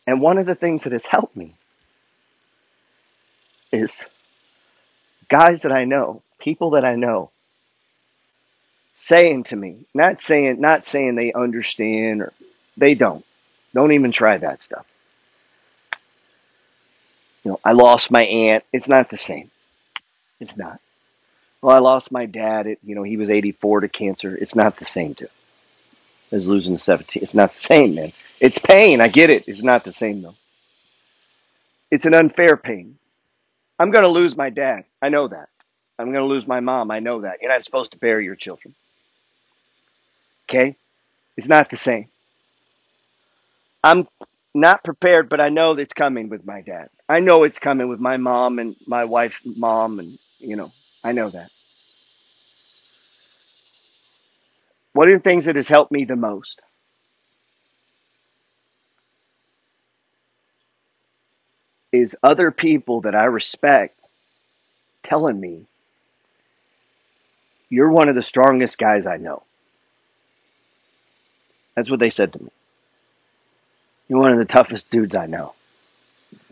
And 0.05 0.21
one 0.21 0.37
of 0.37 0.45
the 0.45 0.55
things 0.55 0.83
that 0.83 0.93
has 0.93 1.05
helped 1.05 1.35
me 1.35 1.53
is 3.73 4.01
guys 5.27 5.63
that 5.63 5.73
I 5.73 5.83
know, 5.83 6.21
people 6.39 6.69
that 6.71 6.85
I 6.85 6.95
know, 6.95 7.31
saying 8.97 9.45
to 9.45 9.57
me, 9.57 9.85
not 9.95 10.21
saying 10.21 10.61
not 10.61 10.85
saying 10.85 11.15
they 11.15 11.33
understand 11.33 12.23
or 12.23 12.33
they 12.77 12.95
don't. 12.95 13.25
Don't 13.75 13.93
even 13.93 14.11
try 14.13 14.37
that 14.39 14.63
stuff. 14.63 14.87
You 17.45 17.51
know, 17.51 17.61
I 17.65 17.73
lost 17.73 18.11
my 18.11 18.23
aunt. 18.23 18.65
It's 18.73 18.89
not 18.89 19.09
the 19.09 19.17
same. 19.17 19.51
It's 20.39 20.57
not. 20.57 20.79
Well, 21.61 21.75
I 21.75 21.79
lost 21.79 22.11
my 22.11 22.25
dad. 22.27 22.67
It, 22.67 22.79
you 22.83 22.95
know, 22.95 23.03
he 23.03 23.17
was 23.17 23.29
84 23.29 23.81
to 23.81 23.89
cancer. 23.89 24.35
It's 24.35 24.55
not 24.55 24.77
the 24.77 24.85
same, 24.85 25.15
too. 25.15 25.27
as 26.33 26.49
losing 26.49 26.73
the 26.73 26.79
17. 26.79 27.23
It's 27.23 27.35
not 27.35 27.53
the 27.53 27.59
same, 27.59 27.95
man. 27.95 28.13
It's 28.41 28.59
pain. 28.59 29.01
I 29.01 29.09
get 29.09 29.31
it. 29.31 29.49
It's 29.49 29.63
not 29.63 29.85
the 29.85 29.93
same, 29.93 30.23
though. 30.23 30.35
It's 31.91 32.05
an 32.05 32.15
unfair 32.15 32.57
pain. 32.57 32.97
I'm 33.79 33.91
going 33.91 34.05
to 34.05 34.11
lose 34.11 34.37
my 34.37 34.49
dad. 34.51 34.85
I 35.01 35.09
know 35.09 35.27
that. 35.29 35.49
I'm 35.99 36.11
going 36.11 36.23
to 36.23 36.33
lose 36.33 36.47
my 36.47 36.61
mom. 36.61 36.91
I 36.91 36.99
know 36.99 37.21
that. 37.21 37.39
You're 37.41 37.51
not 37.51 37.63
supposed 37.63 37.91
to 37.93 37.97
bury 37.99 38.25
your 38.25 38.35
children. 38.35 38.75
Okay? 40.49 40.75
It's 41.35 41.47
not 41.47 41.69
the 41.69 41.75
same. 41.75 42.07
I'm 43.83 44.07
not 44.53 44.83
prepared, 44.83 45.29
but 45.29 45.39
I 45.41 45.49
know 45.49 45.73
it's 45.73 45.93
coming 45.93 46.29
with 46.29 46.45
my 46.45 46.61
dad. 46.61 46.89
I 47.07 47.19
know 47.19 47.43
it's 47.43 47.59
coming 47.59 47.87
with 47.87 47.99
my 47.99 48.17
mom 48.17 48.59
and 48.59 48.75
my 48.87 49.05
wife's 49.05 49.39
mom, 49.57 49.99
and, 49.99 50.17
you 50.39 50.55
know, 50.55 50.71
I 51.03 51.11
know 51.11 51.29
that. 51.29 51.49
One 54.93 55.09
of 55.09 55.13
the 55.13 55.29
things 55.29 55.45
that 55.45 55.55
has 55.55 55.67
helped 55.67 55.91
me 55.91 56.05
the 56.05 56.15
most 56.15 56.61
is 61.91 62.17
other 62.23 62.51
people 62.51 63.01
that 63.01 63.15
I 63.15 63.25
respect 63.25 63.99
telling 65.03 65.39
me, 65.39 65.65
you're 67.69 67.91
one 67.91 68.09
of 68.09 68.15
the 68.15 68.23
strongest 68.23 68.77
guys 68.77 69.05
I 69.05 69.17
know. 69.17 69.43
That's 71.77 71.91
what 71.91 71.99
they 71.99 72.09
said 72.09 72.33
to 72.33 72.43
me. 72.43 72.49
You're 74.07 74.19
one 74.19 74.31
of 74.31 74.39
the 74.39 74.45
toughest 74.45 74.89
dudes 74.89 75.13
I 75.13 75.27
know. 75.27 75.53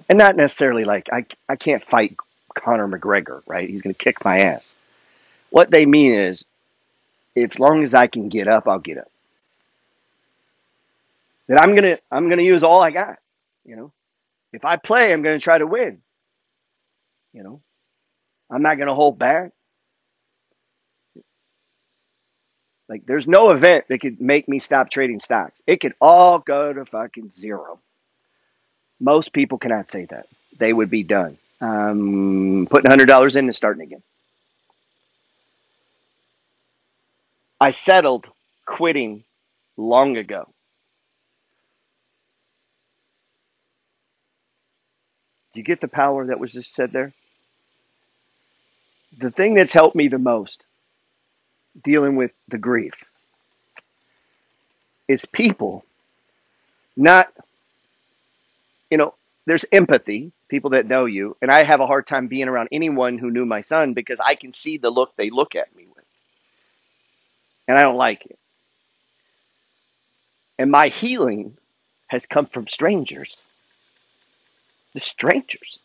And 0.08 0.20
not 0.20 0.36
necessarily 0.36 0.86
like, 0.86 1.10
I, 1.12 1.26
I 1.50 1.56
can't 1.56 1.84
fight 1.84 2.16
Conor 2.54 2.88
McGregor, 2.88 3.42
right? 3.48 3.68
He's 3.68 3.82
going 3.82 3.96
to 3.96 4.04
kick 4.04 4.24
my 4.24 4.42
ass. 4.42 4.76
What 5.50 5.72
they 5.72 5.88
mean 5.88 6.14
is, 6.14 6.46
as 7.36 7.58
long 7.58 7.82
as 7.82 7.96
I 7.96 8.06
can 8.06 8.30
get 8.30 8.48
up, 8.48 8.68
I'll 8.68 8.78
get 8.78 9.00
up. 9.00 9.12
That 11.48 11.60
I'm 11.60 11.76
gonna 11.76 11.98
I'm 12.12 12.30
gonna 12.30 12.42
use 12.42 12.64
all 12.64 12.82
I 12.82 12.92
got. 12.92 13.18
You 13.66 13.76
know, 13.76 13.92
if 14.54 14.66
I 14.66 14.78
play, 14.78 15.14
I'm 15.14 15.22
gonna 15.22 15.40
try 15.40 15.58
to 15.58 15.68
win. 15.68 16.02
You 17.34 17.44
know, 17.44 17.62
I'm 18.50 18.64
not 18.64 18.78
gonna 18.80 18.96
hold 18.96 19.20
back. 19.20 19.52
Like 22.88 23.06
there's 23.06 23.28
no 23.28 23.50
event 23.50 23.86
that 23.90 24.00
could 24.00 24.22
make 24.22 24.48
me 24.48 24.60
stop 24.60 24.90
trading 24.92 25.20
stocks. 25.20 25.62
It 25.66 25.82
could 25.82 25.94
all 26.00 26.40
go 26.40 26.72
to 26.72 26.86
fucking 26.86 27.32
zero. 27.32 27.80
Most 29.00 29.34
people 29.34 29.58
cannot 29.58 29.92
say 29.92 30.06
that. 30.06 30.28
They 30.58 30.72
would 30.72 30.90
be 30.90 31.04
done. 31.04 31.38
Um, 31.62 32.68
putting 32.70 32.90
hundred 32.90 33.08
dollars 33.08 33.36
in 33.36 33.46
and 33.46 33.56
starting 33.56 33.84
again. 33.84 34.04
I 37.60 37.72
settled 37.72 38.28
quitting 38.66 39.24
long 39.78 40.18
ago. 40.18 40.48
Do 45.54 45.60
you 45.60 45.64
get 45.64 45.80
the 45.80 45.88
power 45.88 46.28
that 46.28 46.40
was 46.40 46.54
just 46.54 46.76
said 46.76 46.92
there? 46.92 47.14
The 49.18 49.32
thing 49.32 49.54
that's 49.54 49.72
helped 49.72 49.96
me 49.96 50.10
the 50.10 50.20
most 50.20 50.66
dealing 51.84 52.16
with 52.16 52.32
the 52.48 52.58
grief 52.58 53.04
is 55.08 55.26
people 55.26 55.86
not, 56.96 57.32
you 58.90 58.98
know, 58.98 59.14
there's 59.46 59.66
empathy, 59.72 60.32
people 60.50 60.72
that 60.72 60.88
know 60.88 61.06
you, 61.06 61.38
and 61.42 61.52
I 61.52 61.64
have 61.64 61.80
a 61.80 61.88
hard 61.88 62.08
time 62.08 62.28
being 62.28 62.48
around 62.48 62.70
anyone 62.72 63.18
who 63.18 63.32
knew 63.32 63.46
my 63.46 63.62
son 63.62 63.94
because 63.94 64.20
I 64.20 64.36
can 64.36 64.54
see 64.54 64.78
the 64.78 64.90
look 64.90 65.16
they 65.16 65.30
look 65.30 65.56
at 65.56 65.76
me 65.76 65.86
with, 65.96 66.06
and 67.68 67.78
I 67.78 67.84
don't 67.84 67.98
like 67.98 68.26
it. 68.26 68.40
And 70.58 70.72
my 70.72 70.88
healing 70.88 71.58
has 72.08 72.26
come 72.26 72.46
from 72.48 72.68
strangers, 72.68 73.38
the 74.94 75.00
strangers, 75.00 75.80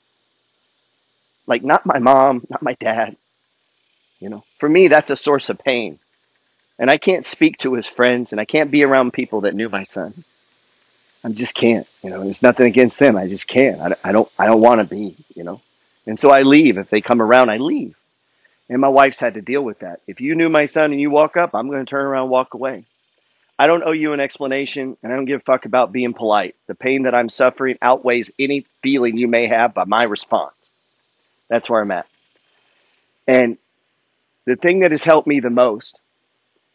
like 1.47 1.63
not 1.63 1.85
my 1.85 1.99
mom, 1.99 2.45
not 2.49 2.63
my 2.63 2.75
dad. 2.81 3.17
You 4.21 4.29
know, 4.29 4.45
for 4.59 4.69
me, 4.69 4.89
that's 4.89 5.11
a 5.11 5.17
source 5.17 5.49
of 5.49 5.59
pain. 5.59 5.99
And 6.79 6.91
I 6.91 6.99
can't 6.99 7.25
speak 7.25 7.59
to 7.59 7.75
his 7.75 7.87
friends, 7.87 8.33
and 8.33 8.41
I 8.41 8.45
can't 8.45 8.71
be 8.71 8.85
around 8.85 9.13
people 9.13 9.43
that 9.43 9.55
knew 9.55 9.69
my 9.69 9.85
son. 9.85 10.15
I 11.25 11.31
just 11.31 11.55
can't. 11.55 11.87
You 12.03 12.11
know, 12.11 12.25
there's 12.25 12.43
nothing 12.43 12.67
against 12.67 12.99
them. 12.99 13.17
I 13.17 13.29
just 13.29 13.47
can't. 13.47 13.81
I, 13.81 13.95
I 14.09 14.13
don't. 14.13 14.31
I 14.39 14.47
don't 14.47 14.61
want 14.61 14.81
to 14.81 14.87
be. 14.87 15.17
You 15.35 15.45
know, 15.45 15.61
and 16.07 16.19
so 16.19 16.31
I 16.31 16.43
leave. 16.43 16.79
If 16.79 16.89
they 16.89 17.01
come 17.01 17.21
around, 17.21 17.51
I 17.51 17.59
leave. 17.59 17.97
And 18.69 18.81
my 18.81 18.89
wife's 18.89 19.19
had 19.19 19.35
to 19.35 19.43
deal 19.43 19.63
with 19.63 19.81
that. 19.81 20.01
If 20.07 20.21
you 20.21 20.37
knew 20.37 20.49
my 20.49 20.67
son 20.67 20.93
and 20.93 21.01
you 21.01 21.11
walk 21.11 21.37
up, 21.37 21.55
I'm 21.55 21.69
going 21.69 21.85
to 21.85 21.91
turn 21.91 22.07
around 22.07 22.25
and 22.25 22.31
walk 22.31 22.55
away. 22.55 22.85
I 23.59 23.67
don't 23.67 23.83
owe 23.83 23.93
you 23.93 24.15
an 24.15 24.21
explanation, 24.21 24.97
and 25.03 25.13
I 25.13 25.17
don't 25.17 25.27
give 25.27 25.41
a 25.41 25.45
fuck 25.45 25.67
about 25.67 25.93
being 25.93 26.15
polite. 26.15 26.55
The 26.67 26.75
pain 26.75 27.03
that 27.03 27.15
I'm 27.15 27.29
suffering 27.29 27.77
outweighs 27.83 28.31
any 28.39 28.65
feeling 28.83 29.19
you 29.19 29.29
may 29.29 29.49
have 29.49 29.75
by 29.75 29.85
my 29.85 30.05
response. 30.05 30.55
That's 31.49 31.69
where 31.69 31.83
I'm 31.83 31.91
at. 31.91 32.07
And 33.27 33.59
the 34.47 34.57
thing 34.57 34.81
that 34.81 34.91
has 34.91 35.05
helped 35.05 35.27
me 35.29 35.41
the 35.41 35.51
most 35.51 36.01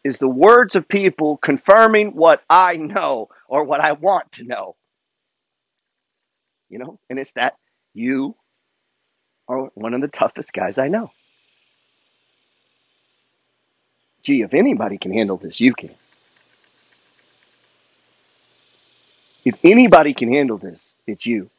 is 0.04 0.18
the 0.18 0.28
words 0.28 0.76
of 0.76 0.86
people 0.86 1.36
confirming 1.38 2.14
what 2.14 2.42
I 2.48 2.76
know 2.76 3.28
or 3.48 3.64
what 3.64 3.80
I 3.80 3.92
want 3.92 4.30
to 4.32 4.44
know. 4.44 4.76
You 6.68 6.78
know, 6.78 6.98
and 7.10 7.18
it's 7.18 7.32
that 7.32 7.56
you 7.92 8.36
are 9.48 9.70
one 9.74 9.94
of 9.94 10.00
the 10.00 10.08
toughest 10.08 10.52
guys 10.52 10.78
I 10.78 10.88
know. 10.88 11.10
Gee, 14.22 14.42
if 14.42 14.54
anybody 14.54 14.98
can 14.98 15.12
handle 15.12 15.36
this, 15.36 15.60
you 15.60 15.72
can. 15.72 15.90
If 19.44 19.64
anybody 19.64 20.12
can 20.12 20.32
handle 20.32 20.58
this, 20.58 20.94
it's 21.06 21.24
you. 21.24 21.50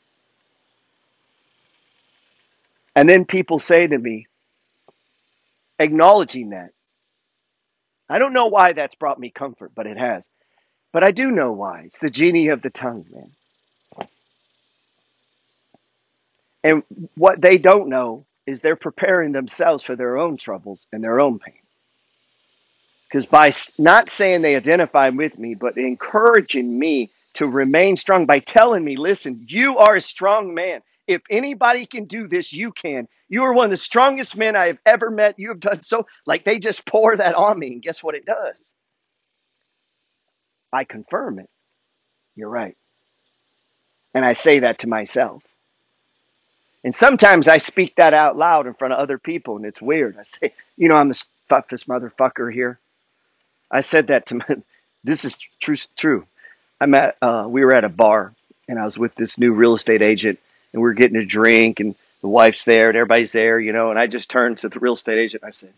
And 2.95 3.07
then 3.07 3.23
people 3.23 3.59
say 3.59 3.87
to 3.87 3.97
me, 3.97 4.27
acknowledging 5.79 6.51
that, 6.51 6.71
I 8.09 8.19
don't 8.19 8.33
know 8.33 8.47
why 8.47 8.73
that's 8.73 8.95
brought 8.95 9.19
me 9.19 9.29
comfort, 9.29 9.71
but 9.75 9.87
it 9.87 9.97
has. 9.97 10.23
But 10.93 11.03
I 11.03 11.11
do 11.11 11.29
know 11.31 11.51
why. 11.51 11.81
It's 11.85 11.99
the 11.99 12.09
genie 12.09 12.49
of 12.49 12.61
the 12.61 12.69
tongue, 12.69 13.05
man. 13.11 13.31
And 16.63 16.83
what 17.15 17.41
they 17.41 17.57
don't 17.57 17.89
know 17.89 18.25
is 18.45 18.61
they're 18.61 18.75
preparing 18.75 19.31
themselves 19.31 19.83
for 19.83 19.95
their 19.95 20.17
own 20.17 20.37
troubles 20.37 20.87
and 20.91 21.03
their 21.03 21.19
own 21.19 21.39
pain. 21.39 21.53
Because 23.07 23.25
by 23.25 23.53
not 23.77 24.09
saying 24.09 24.41
they 24.41 24.55
identify 24.55 25.09
with 25.09 25.37
me, 25.37 25.55
but 25.55 25.77
encouraging 25.77 26.77
me 26.77 27.09
to 27.35 27.47
remain 27.47 27.95
strong 27.95 28.25
by 28.25 28.39
telling 28.39 28.83
me, 28.83 28.97
listen, 28.97 29.45
you 29.47 29.77
are 29.77 29.95
a 29.95 30.01
strong 30.01 30.53
man. 30.53 30.81
If 31.07 31.21
anybody 31.29 31.85
can 31.85 32.05
do 32.05 32.27
this, 32.27 32.53
you 32.53 32.71
can. 32.71 33.07
You 33.29 33.43
are 33.43 33.53
one 33.53 33.65
of 33.65 33.71
the 33.71 33.77
strongest 33.77 34.37
men 34.37 34.55
I 34.55 34.67
have 34.67 34.79
ever 34.85 35.09
met. 35.09 35.39
You 35.39 35.49
have 35.49 35.59
done 35.59 35.81
so. 35.81 36.05
Like 36.25 36.45
they 36.45 36.59
just 36.59 36.85
pour 36.85 37.15
that 37.15 37.35
on 37.35 37.59
me. 37.59 37.73
And 37.73 37.81
guess 37.81 38.03
what 38.03 38.15
it 38.15 38.25
does? 38.25 38.73
I 40.73 40.83
confirm 40.83 41.39
it. 41.39 41.49
You're 42.35 42.49
right. 42.49 42.77
And 44.13 44.25
I 44.25 44.33
say 44.33 44.59
that 44.59 44.79
to 44.79 44.87
myself. 44.87 45.43
And 46.83 46.95
sometimes 46.95 47.47
I 47.47 47.57
speak 47.57 47.95
that 47.97 48.13
out 48.13 48.37
loud 48.37 48.67
in 48.67 48.73
front 48.73 48.93
of 48.93 48.99
other 48.99 49.17
people, 49.17 49.57
and 49.57 49.65
it's 49.65 49.81
weird. 49.81 50.17
I 50.17 50.23
say, 50.23 50.53
you 50.77 50.87
know, 50.87 50.95
I'm 50.95 51.09
the 51.09 51.23
toughest 51.49 51.87
motherfucker 51.87 52.53
here. 52.53 52.79
I 53.71 53.81
said 53.81 54.07
that 54.07 54.27
to 54.27 54.35
my, 54.35 54.45
this 55.03 55.25
is 55.25 55.37
true. 55.59 55.75
True. 55.97 56.25
I'm 56.79 56.93
at, 56.93 57.17
uh, 57.21 57.45
we 57.49 57.65
were 57.65 57.75
at 57.75 57.83
a 57.83 57.89
bar, 57.89 58.33
and 58.67 58.79
I 58.79 58.85
was 58.85 58.97
with 58.97 59.15
this 59.15 59.37
new 59.37 59.53
real 59.53 59.75
estate 59.75 60.01
agent, 60.01 60.39
and 60.73 60.81
we 60.81 60.89
are 60.89 60.93
getting 60.93 61.17
a 61.17 61.25
drink, 61.25 61.79
and 61.79 61.95
the 62.21 62.27
wife's 62.27 62.65
there, 62.65 62.89
and 62.89 62.97
everybody's 62.97 63.31
there, 63.31 63.59
you 63.59 63.73
know. 63.73 63.89
And 63.91 63.99
I 63.99 64.07
just 64.07 64.29
turned 64.29 64.59
to 64.59 64.69
the 64.69 64.79
real 64.79 64.93
estate 64.93 65.19
agent. 65.19 65.43
And 65.43 65.49
I 65.49 65.51
said, 65.51 65.73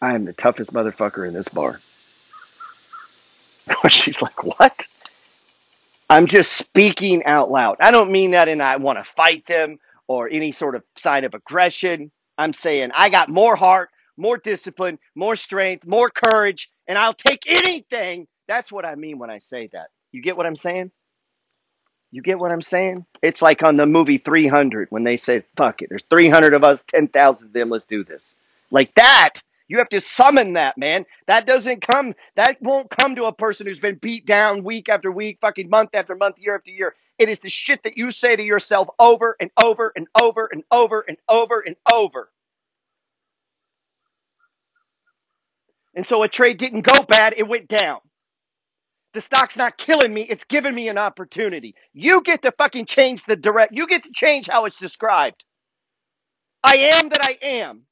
"I 0.00 0.14
am 0.14 0.24
the 0.24 0.32
toughest 0.32 0.72
motherfucker 0.72 1.26
in 1.26 1.34
this 1.34 1.48
bar." 1.48 1.80
She's 3.88 4.22
like, 4.22 4.44
"What?" 4.44 4.86
I'm 6.08 6.26
just 6.26 6.52
speaking 6.52 7.24
out 7.24 7.50
loud. 7.50 7.76
I 7.80 7.90
don't 7.90 8.12
mean 8.12 8.32
that, 8.32 8.48
and 8.48 8.62
I 8.62 8.76
want 8.76 8.98
to 9.04 9.12
fight 9.16 9.46
them 9.46 9.78
or 10.06 10.28
any 10.28 10.52
sort 10.52 10.76
of 10.76 10.84
sign 10.96 11.24
of 11.24 11.34
aggression. 11.34 12.12
I'm 12.38 12.52
saying 12.52 12.90
I 12.94 13.10
got 13.10 13.28
more 13.28 13.56
heart, 13.56 13.90
more 14.16 14.38
discipline, 14.38 14.98
more 15.14 15.36
strength, 15.36 15.86
more 15.86 16.08
courage, 16.10 16.70
and 16.86 16.96
I'll 16.96 17.14
take 17.14 17.44
anything. 17.48 18.28
That's 18.46 18.70
what 18.70 18.84
I 18.84 18.94
mean 18.94 19.18
when 19.18 19.30
I 19.30 19.38
say 19.38 19.68
that. 19.72 19.88
You 20.12 20.22
get 20.22 20.36
what 20.36 20.46
I'm 20.46 20.56
saying? 20.56 20.92
You 22.10 22.22
get 22.22 22.38
what 22.38 22.52
I'm 22.52 22.62
saying? 22.62 23.04
It's 23.22 23.42
like 23.42 23.62
on 23.62 23.76
the 23.76 23.86
movie 23.86 24.18
300 24.18 24.88
when 24.90 25.04
they 25.04 25.16
say, 25.16 25.44
fuck 25.56 25.82
it, 25.82 25.88
there's 25.88 26.04
300 26.08 26.54
of 26.54 26.64
us, 26.64 26.82
10,000 26.88 27.48
of 27.48 27.52
them, 27.52 27.70
let's 27.70 27.84
do 27.84 28.04
this. 28.04 28.34
Like 28.70 28.94
that. 28.94 29.34
You 29.68 29.78
have 29.78 29.88
to 29.88 30.00
summon 30.00 30.52
that, 30.52 30.78
man. 30.78 31.06
That 31.26 31.44
doesn't 31.44 31.80
come, 31.80 32.14
that 32.36 32.62
won't 32.62 32.88
come 32.88 33.16
to 33.16 33.24
a 33.24 33.32
person 33.32 33.66
who's 33.66 33.80
been 33.80 33.96
beat 33.96 34.24
down 34.24 34.62
week 34.62 34.88
after 34.88 35.10
week, 35.10 35.38
fucking 35.40 35.68
month 35.68 35.90
after 35.92 36.14
month, 36.14 36.38
year 36.38 36.54
after 36.54 36.70
year. 36.70 36.94
It 37.18 37.28
is 37.28 37.40
the 37.40 37.48
shit 37.48 37.82
that 37.82 37.96
you 37.98 38.12
say 38.12 38.36
to 38.36 38.42
yourself 38.42 38.88
over 38.98 39.36
and 39.40 39.50
over 39.60 39.92
and 39.96 40.06
over 40.20 40.48
and 40.52 40.62
over 40.70 41.04
and 41.08 41.16
over 41.28 41.60
and 41.60 41.76
over. 41.92 42.30
And 45.96 46.06
so 46.06 46.22
a 46.22 46.28
trade 46.28 46.58
didn't 46.58 46.82
go 46.82 47.02
bad, 47.04 47.34
it 47.36 47.48
went 47.48 47.68
down. 47.68 48.00
The 49.16 49.22
stock's 49.22 49.56
not 49.56 49.78
killing 49.78 50.12
me, 50.12 50.26
it's 50.28 50.44
giving 50.44 50.74
me 50.74 50.88
an 50.88 50.98
opportunity. 50.98 51.74
You 51.94 52.20
get 52.20 52.42
to 52.42 52.52
fucking 52.52 52.84
change 52.84 53.24
the 53.24 53.34
direct, 53.34 53.72
you 53.72 53.86
get 53.86 54.02
to 54.02 54.10
change 54.12 54.46
how 54.46 54.66
it's 54.66 54.76
described. 54.76 55.42
I 56.62 56.90
am 56.92 57.08
that 57.08 57.24
I 57.24 57.38
am. 57.40 57.84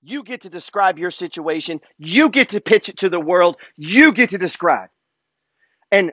You 0.00 0.22
get 0.22 0.42
to 0.42 0.48
describe 0.48 0.96
your 0.96 1.10
situation. 1.10 1.80
You 1.98 2.28
get 2.28 2.50
to 2.50 2.60
pitch 2.60 2.88
it 2.88 2.98
to 2.98 3.08
the 3.08 3.18
world. 3.18 3.56
You 3.76 4.12
get 4.12 4.30
to 4.30 4.38
describe. 4.38 4.90
And 5.90 6.12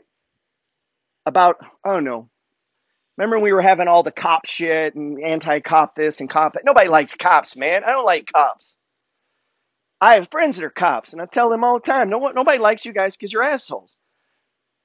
about, 1.28 1.58
I 1.86 1.94
don't 1.94 2.04
know, 2.04 2.28
remember 3.16 3.36
when 3.36 3.44
we 3.44 3.54
were 3.54 3.62
having 3.62 3.88
all 3.88 4.02
the 4.02 4.12
cop 4.12 4.48
shit 4.48 4.96
and 4.96 5.24
anti 5.24 5.60
cop 5.60 5.96
this 5.96 6.20
and 6.20 6.28
cop 6.28 6.54
that? 6.54 6.66
Nobody 6.66 6.90
likes 6.90 7.14
cops, 7.14 7.56
man. 7.56 7.84
I 7.84 7.92
don't 7.92 8.06
like 8.06 8.28
cops. 8.36 8.76
I 10.02 10.16
have 10.16 10.30
friends 10.32 10.58
that 10.58 10.66
are 10.66 10.70
cops, 10.70 11.14
and 11.14 11.22
I 11.22 11.26
tell 11.26 11.50
them 11.50 11.64
all 11.64 11.80
the 11.80 11.86
time, 11.86 12.10
no, 12.10 12.20
nobody 12.30 12.60
likes 12.60 12.86
you 12.86 12.94
guys 12.94 13.16
because 13.16 13.34
you're 13.34 13.44
assholes. 13.44 13.98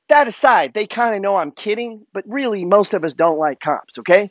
That 0.08 0.28
aside, 0.28 0.74
they 0.74 0.86
kind 0.86 1.14
of 1.14 1.22
know 1.22 1.36
I'm 1.36 1.52
kidding, 1.52 2.06
but 2.12 2.24
really, 2.28 2.64
most 2.64 2.94
of 2.94 3.04
us 3.04 3.14
don't 3.14 3.38
like 3.38 3.60
cops, 3.60 3.98
okay? 3.98 4.30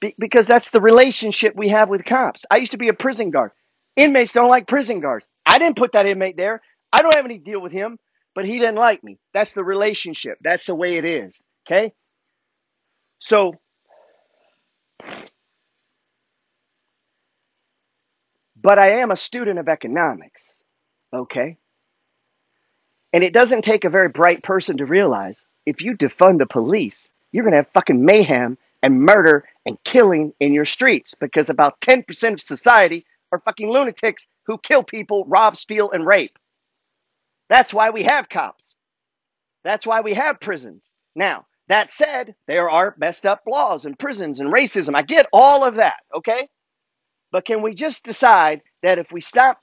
Be- 0.00 0.14
because 0.18 0.46
that's 0.46 0.70
the 0.70 0.80
relationship 0.80 1.54
we 1.56 1.68
have 1.70 1.88
with 1.88 2.04
cops. 2.04 2.44
I 2.50 2.58
used 2.58 2.72
to 2.72 2.78
be 2.78 2.88
a 2.88 2.94
prison 2.94 3.30
guard. 3.30 3.52
Inmates 3.96 4.32
don't 4.32 4.50
like 4.50 4.68
prison 4.68 5.00
guards. 5.00 5.28
I 5.46 5.58
didn't 5.58 5.76
put 5.76 5.92
that 5.92 6.06
inmate 6.06 6.36
there. 6.36 6.62
I 6.92 7.02
don't 7.02 7.16
have 7.16 7.24
any 7.24 7.38
deal 7.38 7.60
with 7.60 7.72
him, 7.72 7.98
but 8.34 8.46
he 8.46 8.58
didn't 8.58 8.76
like 8.76 9.04
me. 9.04 9.18
That's 9.34 9.52
the 9.54 9.64
relationship. 9.64 10.38
That's 10.42 10.66
the 10.66 10.74
way 10.74 10.98
it 10.98 11.04
is, 11.04 11.42
okay? 11.66 11.92
So, 13.20 13.54
but 18.62 18.78
I 18.78 19.00
am 19.00 19.10
a 19.10 19.16
student 19.16 19.58
of 19.58 19.68
economics, 19.68 20.62
okay? 21.12 21.56
And 23.12 23.24
it 23.24 23.32
doesn't 23.32 23.62
take 23.62 23.84
a 23.84 23.90
very 23.90 24.08
bright 24.08 24.42
person 24.42 24.76
to 24.78 24.86
realize 24.86 25.46
if 25.66 25.82
you 25.82 25.96
defund 25.96 26.38
the 26.38 26.46
police, 26.46 27.10
you're 27.32 27.44
going 27.44 27.52
to 27.52 27.58
have 27.58 27.68
fucking 27.68 28.04
mayhem 28.04 28.56
and 28.82 29.00
murder 29.02 29.44
and 29.66 29.82
killing 29.84 30.32
in 30.40 30.52
your 30.52 30.64
streets 30.64 31.14
because 31.18 31.50
about 31.50 31.80
10% 31.80 32.32
of 32.32 32.40
society 32.40 33.04
are 33.32 33.40
fucking 33.40 33.68
lunatics 33.68 34.26
who 34.44 34.58
kill 34.58 34.82
people, 34.82 35.24
rob, 35.26 35.56
steal, 35.56 35.90
and 35.90 36.06
rape. 36.06 36.38
That's 37.48 37.74
why 37.74 37.90
we 37.90 38.02
have 38.04 38.28
cops. 38.28 38.76
That's 39.64 39.86
why 39.86 40.00
we 40.00 40.14
have 40.14 40.40
prisons. 40.40 40.92
Now, 41.14 41.46
that 41.68 41.92
said, 41.92 42.34
there 42.46 42.68
are 42.70 42.94
messed 42.98 43.26
up 43.26 43.42
laws 43.46 43.84
and 43.84 43.98
prisons 43.98 44.40
and 44.40 44.52
racism. 44.52 44.94
I 44.94 45.02
get 45.02 45.28
all 45.32 45.64
of 45.64 45.76
that, 45.76 46.00
okay? 46.14 46.48
But 47.32 47.46
can 47.46 47.62
we 47.62 47.74
just 47.74 48.04
decide 48.04 48.60
that 48.82 48.98
if 48.98 49.10
we 49.10 49.22
stop 49.22 49.58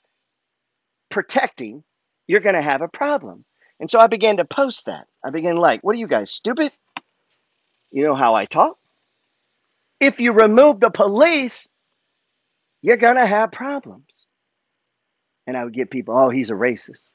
protecting, 1.08 1.84
you're 2.26 2.40
going 2.40 2.56
to 2.56 2.62
have 2.62 2.82
a 2.82 2.88
problem? 2.88 3.44
And 3.78 3.90
so 3.90 3.98
I 3.98 4.08
began 4.08 4.36
to 4.36 4.44
post 4.44 4.86
that. 4.86 5.06
I 5.24 5.30
began 5.30 5.56
like, 5.56 5.82
what 5.82 5.94
are 5.94 5.98
you 5.98 6.08
guys, 6.08 6.30
stupid? 6.30 6.72
You 7.92 8.04
know 8.04 8.14
how 8.14 8.34
I 8.34 8.44
talk? 8.44 8.76
If 10.00 10.20
you 10.20 10.32
remove 10.32 10.80
the 10.80 10.90
police, 10.90 11.68
you're 12.82 12.96
going 12.96 13.16
to 13.16 13.26
have 13.26 13.52
problems. 13.52 14.26
And 15.46 15.56
I 15.56 15.64
would 15.64 15.72
get 15.72 15.90
people, 15.90 16.16
oh, 16.16 16.28
he's 16.28 16.50
a 16.50 16.54
racist. 16.54 17.08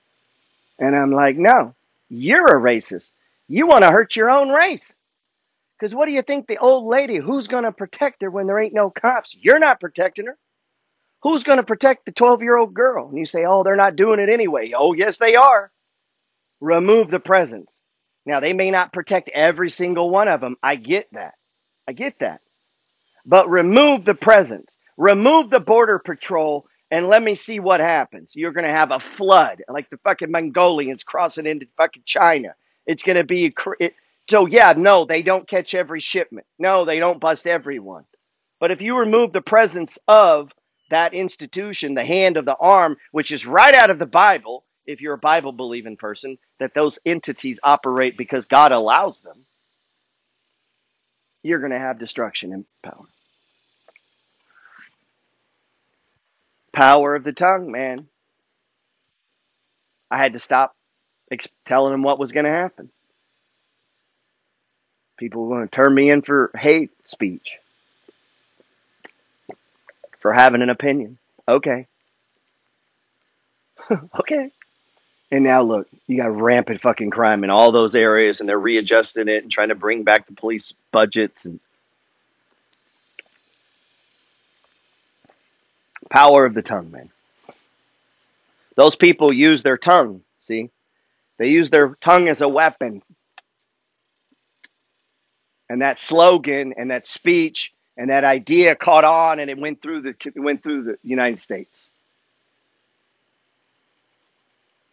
And 0.79 0.95
I'm 0.95 1.11
like, 1.11 1.37
no, 1.37 1.73
you're 2.09 2.57
a 2.57 2.61
racist. 2.61 3.11
You 3.47 3.67
want 3.67 3.83
to 3.83 3.91
hurt 3.91 4.15
your 4.15 4.29
own 4.29 4.49
race. 4.49 4.93
Because 5.77 5.93
what 5.93 6.05
do 6.05 6.11
you 6.11 6.21
think 6.21 6.47
the 6.47 6.57
old 6.57 6.85
lady, 6.87 7.17
who's 7.17 7.47
going 7.47 7.63
to 7.63 7.71
protect 7.71 8.21
her 8.21 8.31
when 8.31 8.47
there 8.47 8.59
ain't 8.59 8.73
no 8.73 8.89
cops? 8.89 9.35
You're 9.39 9.59
not 9.59 9.79
protecting 9.79 10.27
her. 10.27 10.37
Who's 11.25 11.41
going 11.41 11.57
to 11.57 11.63
protect 11.63 12.05
the 12.05 12.11
12 12.11 12.43
year 12.43 12.55
old 12.55 12.75
girl? 12.75 13.09
And 13.09 13.17
you 13.17 13.25
say, 13.25 13.45
oh, 13.45 13.63
they're 13.63 13.75
not 13.75 13.95
doing 13.95 14.19
it 14.19 14.29
anyway. 14.29 14.73
Oh, 14.77 14.93
yes, 14.93 15.17
they 15.17 15.35
are. 15.35 15.71
Remove 16.61 17.09
the 17.09 17.19
presence. 17.19 17.81
Now, 18.27 18.39
they 18.41 18.53
may 18.53 18.69
not 18.69 18.93
protect 18.93 19.29
every 19.29 19.71
single 19.71 20.11
one 20.11 20.27
of 20.27 20.39
them. 20.39 20.55
I 20.61 20.75
get 20.75 21.07
that. 21.13 21.33
I 21.87 21.93
get 21.93 22.19
that. 22.19 22.41
But 23.25 23.49
remove 23.49 24.05
the 24.05 24.13
presence. 24.13 24.77
Remove 24.97 25.49
the 25.49 25.59
border 25.59 25.97
patrol 25.97 26.67
and 26.91 27.07
let 27.07 27.23
me 27.23 27.33
see 27.33 27.59
what 27.59 27.79
happens. 27.79 28.35
You're 28.35 28.53
going 28.53 28.67
to 28.67 28.71
have 28.71 28.91
a 28.91 28.99
flood 28.99 29.63
like 29.67 29.89
the 29.89 29.97
fucking 29.97 30.29
Mongolians 30.29 31.03
crossing 31.03 31.47
into 31.47 31.65
fucking 31.75 32.03
China. 32.05 32.53
It's 32.85 33.01
going 33.01 33.17
to 33.17 33.23
be 33.23 33.51
it, 33.79 33.95
so 34.29 34.45
yeah, 34.45 34.75
no, 34.77 35.05
they 35.05 35.23
don't 35.23 35.47
catch 35.47 35.73
every 35.73 36.01
shipment. 36.01 36.45
No, 36.59 36.85
they 36.85 36.99
don't 36.99 37.19
bust 37.19 37.47
everyone. 37.47 38.05
But 38.59 38.69
if 38.69 38.83
you 38.83 38.95
remove 38.95 39.33
the 39.33 39.41
presence 39.41 39.97
of 40.07 40.51
that 40.89 41.13
institution, 41.13 41.93
the 41.93 42.05
hand 42.05 42.37
of 42.37 42.45
the 42.45 42.55
arm, 42.57 42.97
which 43.11 43.31
is 43.31 43.45
right 43.45 43.75
out 43.75 43.89
of 43.89 43.99
the 43.99 44.05
Bible, 44.05 44.63
if 44.85 45.01
you're 45.01 45.15
a 45.15 45.19
Bible 45.19 45.51
believing 45.51 45.97
person, 45.97 46.37
that 46.59 46.73
those 46.73 46.99
entities 47.05 47.59
operate 47.63 48.17
because 48.17 48.45
God 48.45 48.71
allows 48.71 49.19
them, 49.19 49.45
you're 51.43 51.59
going 51.59 51.71
to 51.71 51.79
have 51.79 51.99
destruction 51.99 52.53
and 52.53 52.65
power. 52.83 53.05
Power 56.73 57.15
of 57.15 57.23
the 57.23 57.33
tongue, 57.33 57.71
man. 57.71 58.07
I 60.11 60.17
had 60.17 60.33
to 60.33 60.39
stop 60.39 60.75
ex- 61.31 61.47
telling 61.67 61.91
them 61.91 62.03
what 62.03 62.19
was 62.19 62.31
going 62.31 62.45
to 62.45 62.51
happen. 62.51 62.89
People 65.17 65.45
were 65.45 65.55
going 65.57 65.67
to 65.67 65.71
turn 65.71 65.93
me 65.93 66.09
in 66.09 66.21
for 66.21 66.51
hate 66.57 66.91
speech, 67.05 67.57
for 70.25 70.33
having 70.33 70.63
an 70.63 70.71
opinion. 70.71 71.19
Okay. 71.47 71.85
okay. 74.19 74.49
And 75.31 75.43
now 75.43 75.61
look, 75.61 75.87
you 76.07 76.17
got 76.17 76.35
rampant 76.35 76.81
fucking 76.81 77.11
crime 77.11 77.43
in 77.43 77.51
all 77.51 77.71
those 77.71 77.93
areas, 77.93 78.39
and 78.39 78.49
they're 78.49 78.57
readjusting 78.57 79.27
it 79.27 79.43
and 79.43 79.51
trying 79.51 79.69
to 79.69 79.75
bring 79.75 80.01
back 80.01 80.25
the 80.25 80.33
police 80.33 80.73
budgets 80.91 81.45
and 81.45 81.59
power 86.09 86.43
of 86.43 86.55
the 86.55 86.63
tongue, 86.63 86.89
man. 86.89 87.11
Those 88.73 88.95
people 88.95 89.31
use 89.31 89.61
their 89.61 89.77
tongue. 89.77 90.23
See, 90.41 90.71
they 91.37 91.49
use 91.49 91.69
their 91.69 91.89
tongue 92.01 92.29
as 92.29 92.41
a 92.41 92.49
weapon, 92.49 93.03
and 95.69 95.83
that 95.83 95.99
slogan 95.99 96.73
and 96.75 96.89
that 96.89 97.05
speech 97.05 97.74
and 97.97 98.09
that 98.09 98.23
idea 98.23 98.75
caught 98.75 99.03
on, 99.03 99.39
and 99.39 99.49
it 99.49 99.57
went 99.57 99.81
through 99.81 100.01
the 100.01 100.15
it 100.25 100.39
went 100.39 100.63
through 100.63 100.83
the 100.83 100.97
United 101.03 101.39
States 101.39 101.89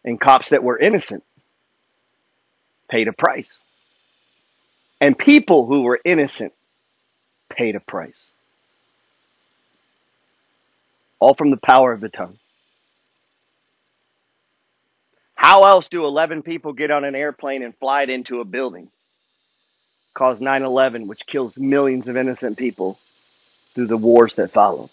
and 0.05 0.19
cops 0.19 0.49
that 0.49 0.63
were 0.63 0.77
innocent 0.77 1.23
paid 2.89 3.07
a 3.07 3.13
price. 3.13 3.57
And 4.99 5.17
people 5.17 5.65
who 5.65 5.81
were 5.81 5.99
innocent 6.03 6.53
paid 7.49 7.75
a 7.75 7.79
price. 7.79 8.29
All 11.19 11.33
from 11.33 11.51
the 11.51 11.57
power 11.57 11.91
of 11.91 12.01
the 12.01 12.09
tongue. 12.09 12.37
How 15.35 15.63
else 15.63 15.87
do 15.87 16.05
11 16.05 16.43
people 16.43 16.73
get 16.73 16.91
on 16.91 17.03
an 17.03 17.15
airplane 17.15 17.63
and 17.63 17.75
fly 17.75 18.03
it 18.03 18.09
into 18.09 18.39
a 18.39 18.45
building? 18.45 18.89
Cause 20.13 20.39
9 20.41 20.63
11, 20.63 21.07
which 21.07 21.25
kills 21.25 21.57
millions 21.57 22.07
of 22.07 22.17
innocent 22.17 22.57
people 22.57 22.97
through 23.73 23.87
the 23.87 23.97
wars 23.97 24.35
that 24.35 24.51
follow. 24.51 24.89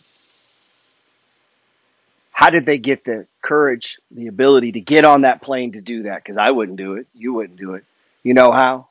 How 2.32 2.48
did 2.48 2.64
they 2.64 2.78
get 2.78 3.04
the 3.04 3.26
courage, 3.42 3.98
the 4.10 4.28
ability 4.28 4.72
to 4.72 4.80
get 4.80 5.04
on 5.04 5.22
that 5.22 5.42
plane 5.42 5.72
to 5.72 5.82
do 5.82 6.04
that? 6.04 6.22
Because 6.22 6.38
I 6.38 6.50
wouldn't 6.50 6.78
do 6.78 6.94
it. 6.94 7.06
You 7.12 7.34
wouldn't 7.34 7.58
do 7.58 7.74
it. 7.74 7.84
You 8.22 8.32
know 8.32 8.50
how? 8.50 8.88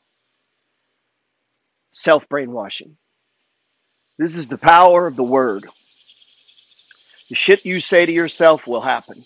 Self 1.91 2.29
brainwashing. 2.29 2.95
This 4.19 4.35
is 4.35 4.47
the 4.47 4.57
power 4.57 5.07
of 5.07 5.15
the 5.15 5.23
word. 5.23 5.65
The 7.29 7.35
shit 7.35 7.65
you 7.65 7.79
say 7.79 8.05
to 8.05 8.11
yourself 8.11 8.67
will 8.67 8.81
happen. 8.81 9.17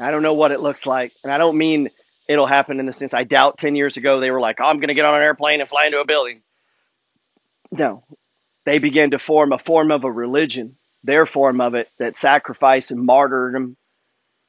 I 0.00 0.10
don't 0.10 0.22
know 0.22 0.34
what 0.34 0.50
it 0.50 0.60
looks 0.60 0.86
like. 0.86 1.12
And 1.22 1.32
I 1.32 1.38
don't 1.38 1.56
mean 1.56 1.90
it'll 2.28 2.46
happen 2.46 2.80
in 2.80 2.86
the 2.86 2.92
sense 2.92 3.14
I 3.14 3.24
doubt 3.24 3.58
10 3.58 3.76
years 3.76 3.96
ago 3.96 4.20
they 4.20 4.30
were 4.30 4.40
like, 4.40 4.60
oh, 4.60 4.64
I'm 4.64 4.76
going 4.76 4.88
to 4.88 4.94
get 4.94 5.04
on 5.04 5.14
an 5.16 5.22
airplane 5.22 5.60
and 5.60 5.68
fly 5.68 5.86
into 5.86 6.00
a 6.00 6.06
building. 6.06 6.42
No. 7.70 8.04
They 8.64 8.78
began 8.78 9.10
to 9.10 9.18
form 9.18 9.52
a 9.52 9.58
form 9.58 9.90
of 9.90 10.04
a 10.04 10.10
religion 10.10 10.76
their 11.04 11.26
form 11.26 11.60
of 11.60 11.74
it, 11.74 11.90
that 11.98 12.16
sacrifice 12.16 12.90
and 12.90 13.04
martyrdom 13.04 13.76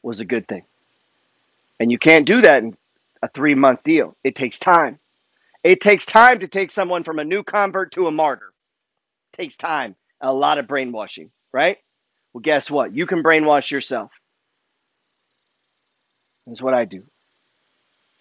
was 0.01 0.21
a 0.21 0.25
good 0.25 0.47
thing. 0.47 0.63
And 1.79 1.91
you 1.91 1.99
can't 1.99 2.25
do 2.25 2.41
that 2.41 2.63
in 2.63 2.77
a 3.21 3.27
three 3.27 3.55
month 3.55 3.83
deal. 3.83 4.15
It 4.23 4.35
takes 4.35 4.57
time. 4.57 4.97
It 5.63 5.81
takes 5.81 6.05
time 6.05 6.39
to 6.39 6.47
take 6.47 6.71
someone 6.71 7.03
from 7.03 7.19
a 7.19 7.25
new 7.25 7.43
convert 7.43 7.91
to 7.93 8.07
a 8.07 8.11
martyr. 8.11 8.53
It 9.33 9.41
takes 9.41 9.57
time. 9.57 9.95
A 10.21 10.31
lot 10.31 10.57
of 10.57 10.67
brainwashing, 10.67 11.31
right? 11.51 11.77
Well, 12.31 12.41
guess 12.41 12.71
what? 12.71 12.95
You 12.95 13.05
can 13.05 13.21
brainwash 13.21 13.69
yourself. 13.69 14.11
That's 16.47 16.61
what 16.61 16.73
I 16.73 16.85
do. 16.85 17.03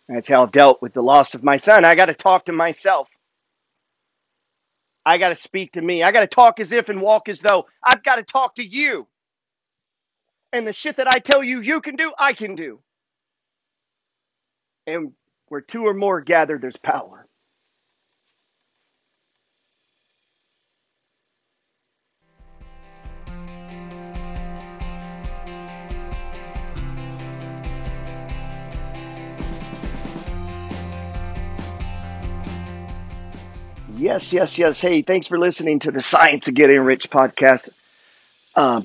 That's 0.09 0.29
how 0.29 0.45
I've 0.45 0.53
dealt 0.53 0.83
with 0.83 0.95
the 0.95 1.03
loss 1.03 1.35
of 1.35 1.43
my 1.43 1.57
son. 1.57 1.85
I 1.85 1.95
got 1.95 2.07
to 2.07 2.15
talk 2.15 2.47
to 2.47 2.53
myself. 2.53 3.09
I 5.07 5.19
got 5.19 5.31
to 5.31 5.37
speak 5.37 5.73
to 5.73 5.83
me. 5.83 6.03
I 6.03 6.13
got 6.13 6.21
to 6.21 6.27
talk 6.27 6.61
as 6.61 6.73
if 6.73 6.89
and 6.89 7.01
walk 7.01 7.29
as 7.29 7.41
though. 7.41 7.67
I've 7.83 8.03
got 8.05 8.17
to 8.17 8.23
talk 8.23 8.57
to 8.57 8.65
you. 8.65 9.07
And 10.53 10.67
the 10.67 10.73
shit 10.73 10.97
that 10.97 11.09
I 11.09 11.19
tell 11.19 11.43
you 11.43 11.61
you 11.61 11.81
can 11.81 11.97
do, 11.97 12.13
I 12.19 12.33
can 12.35 12.55
do. 12.55 12.81
And 14.87 15.13
where 15.49 15.61
two 15.61 15.87
or 15.87 15.95
more 15.95 16.21
gather, 16.21 16.59
there's 16.59 16.77
power. 16.77 17.27
Yes, 34.05 34.35
yes, 34.35 34.59
yes. 34.59 34.83
Hey, 34.83 35.01
thanks 35.01 35.29
for 35.29 35.39
listening 35.39 35.79
to 35.79 35.91
the 35.91 36.03
Science 36.03 36.47
of 36.47 36.53
Getting 36.53 36.79
Rich 36.81 37.09
podcast. 37.09 37.71
Um, 38.55 38.83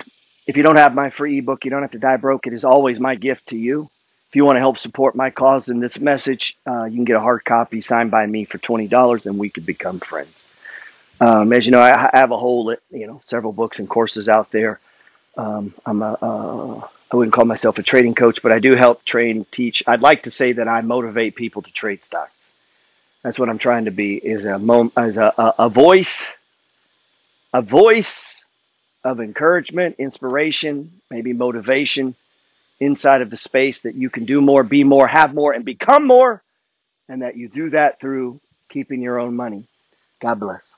if 0.47 0.55
you 0.55 0.63
don't 0.63 0.77
have 0.77 0.95
my 0.95 1.09
free 1.09 1.39
ebook, 1.39 1.65
you 1.65 1.71
don't 1.71 1.81
have 1.81 1.91
to 1.91 1.99
die 1.99 2.15
broke. 2.15 2.47
It 2.47 2.53
is 2.53 2.63
always 2.63 3.01
my 3.01 3.15
gift 3.15 3.47
to 3.47 3.57
you. 3.57 3.89
If 4.29 4.37
you 4.37 4.45
want 4.45 4.55
to 4.55 4.61
help 4.61 4.77
support 4.77 5.17
my 5.17 5.29
cause 5.29 5.67
in 5.67 5.81
this 5.81 5.99
message, 5.99 6.55
uh, 6.65 6.85
you 6.85 6.95
can 6.95 7.03
get 7.03 7.17
a 7.17 7.19
hard 7.19 7.43
copy 7.43 7.81
signed 7.81 8.11
by 8.11 8.25
me 8.25 8.45
for 8.45 8.59
twenty 8.59 8.87
dollars, 8.87 9.25
and 9.25 9.37
we 9.37 9.49
could 9.49 9.65
become 9.65 9.99
friends. 9.99 10.45
Um, 11.19 11.51
as 11.51 11.65
you 11.65 11.73
know, 11.73 11.81
I, 11.81 12.11
I 12.13 12.17
have 12.17 12.31
a 12.31 12.37
whole, 12.37 12.73
you 12.89 13.05
know, 13.05 13.21
several 13.25 13.51
books 13.51 13.79
and 13.79 13.89
courses 13.89 14.29
out 14.29 14.51
there. 14.51 14.79
Um, 15.35 15.73
I'm 15.85 16.01
a, 16.01 16.17
uh, 16.21 16.87
I 17.11 17.15
wouldn't 17.17 17.33
call 17.33 17.43
myself 17.43 17.77
a 17.77 17.83
trading 17.83 18.15
coach, 18.15 18.41
but 18.41 18.53
I 18.53 18.59
do 18.59 18.73
help 18.73 19.03
train, 19.03 19.45
teach. 19.51 19.83
I'd 19.85 20.01
like 20.01 20.23
to 20.23 20.31
say 20.31 20.53
that 20.53 20.69
I 20.69 20.79
motivate 20.79 21.35
people 21.35 21.61
to 21.63 21.73
trade 21.73 22.01
stocks. 22.03 22.38
That's 23.23 23.37
what 23.37 23.49
I'm 23.49 23.57
trying 23.57 23.85
to 23.85 23.91
be 23.91 24.15
is 24.15 24.45
a 24.45 24.57
mom, 24.57 24.91
a, 24.95 25.09
a, 25.09 25.53
a 25.59 25.69
voice, 25.69 26.25
a 27.53 27.61
voice 27.61 28.45
of 29.03 29.19
encouragement, 29.19 29.97
inspiration, 29.99 30.91
maybe 31.09 31.33
motivation 31.33 32.15
inside 32.79 33.21
of 33.21 33.29
the 33.29 33.35
space 33.35 33.81
that 33.81 33.95
you 33.95 34.09
can 34.09 34.25
do 34.25 34.39
more, 34.39 34.63
be 34.63 34.83
more, 34.83 35.07
have 35.07 35.33
more, 35.33 35.51
and 35.51 35.65
become 35.65 36.07
more, 36.07 36.41
and 37.09 37.21
that 37.21 37.35
you 37.35 37.49
do 37.49 37.69
that 37.71 37.99
through 37.99 38.39
keeping 38.69 39.01
your 39.01 39.19
own 39.19 39.35
money. 39.35 39.65
God 40.21 40.39
bless. 40.39 40.75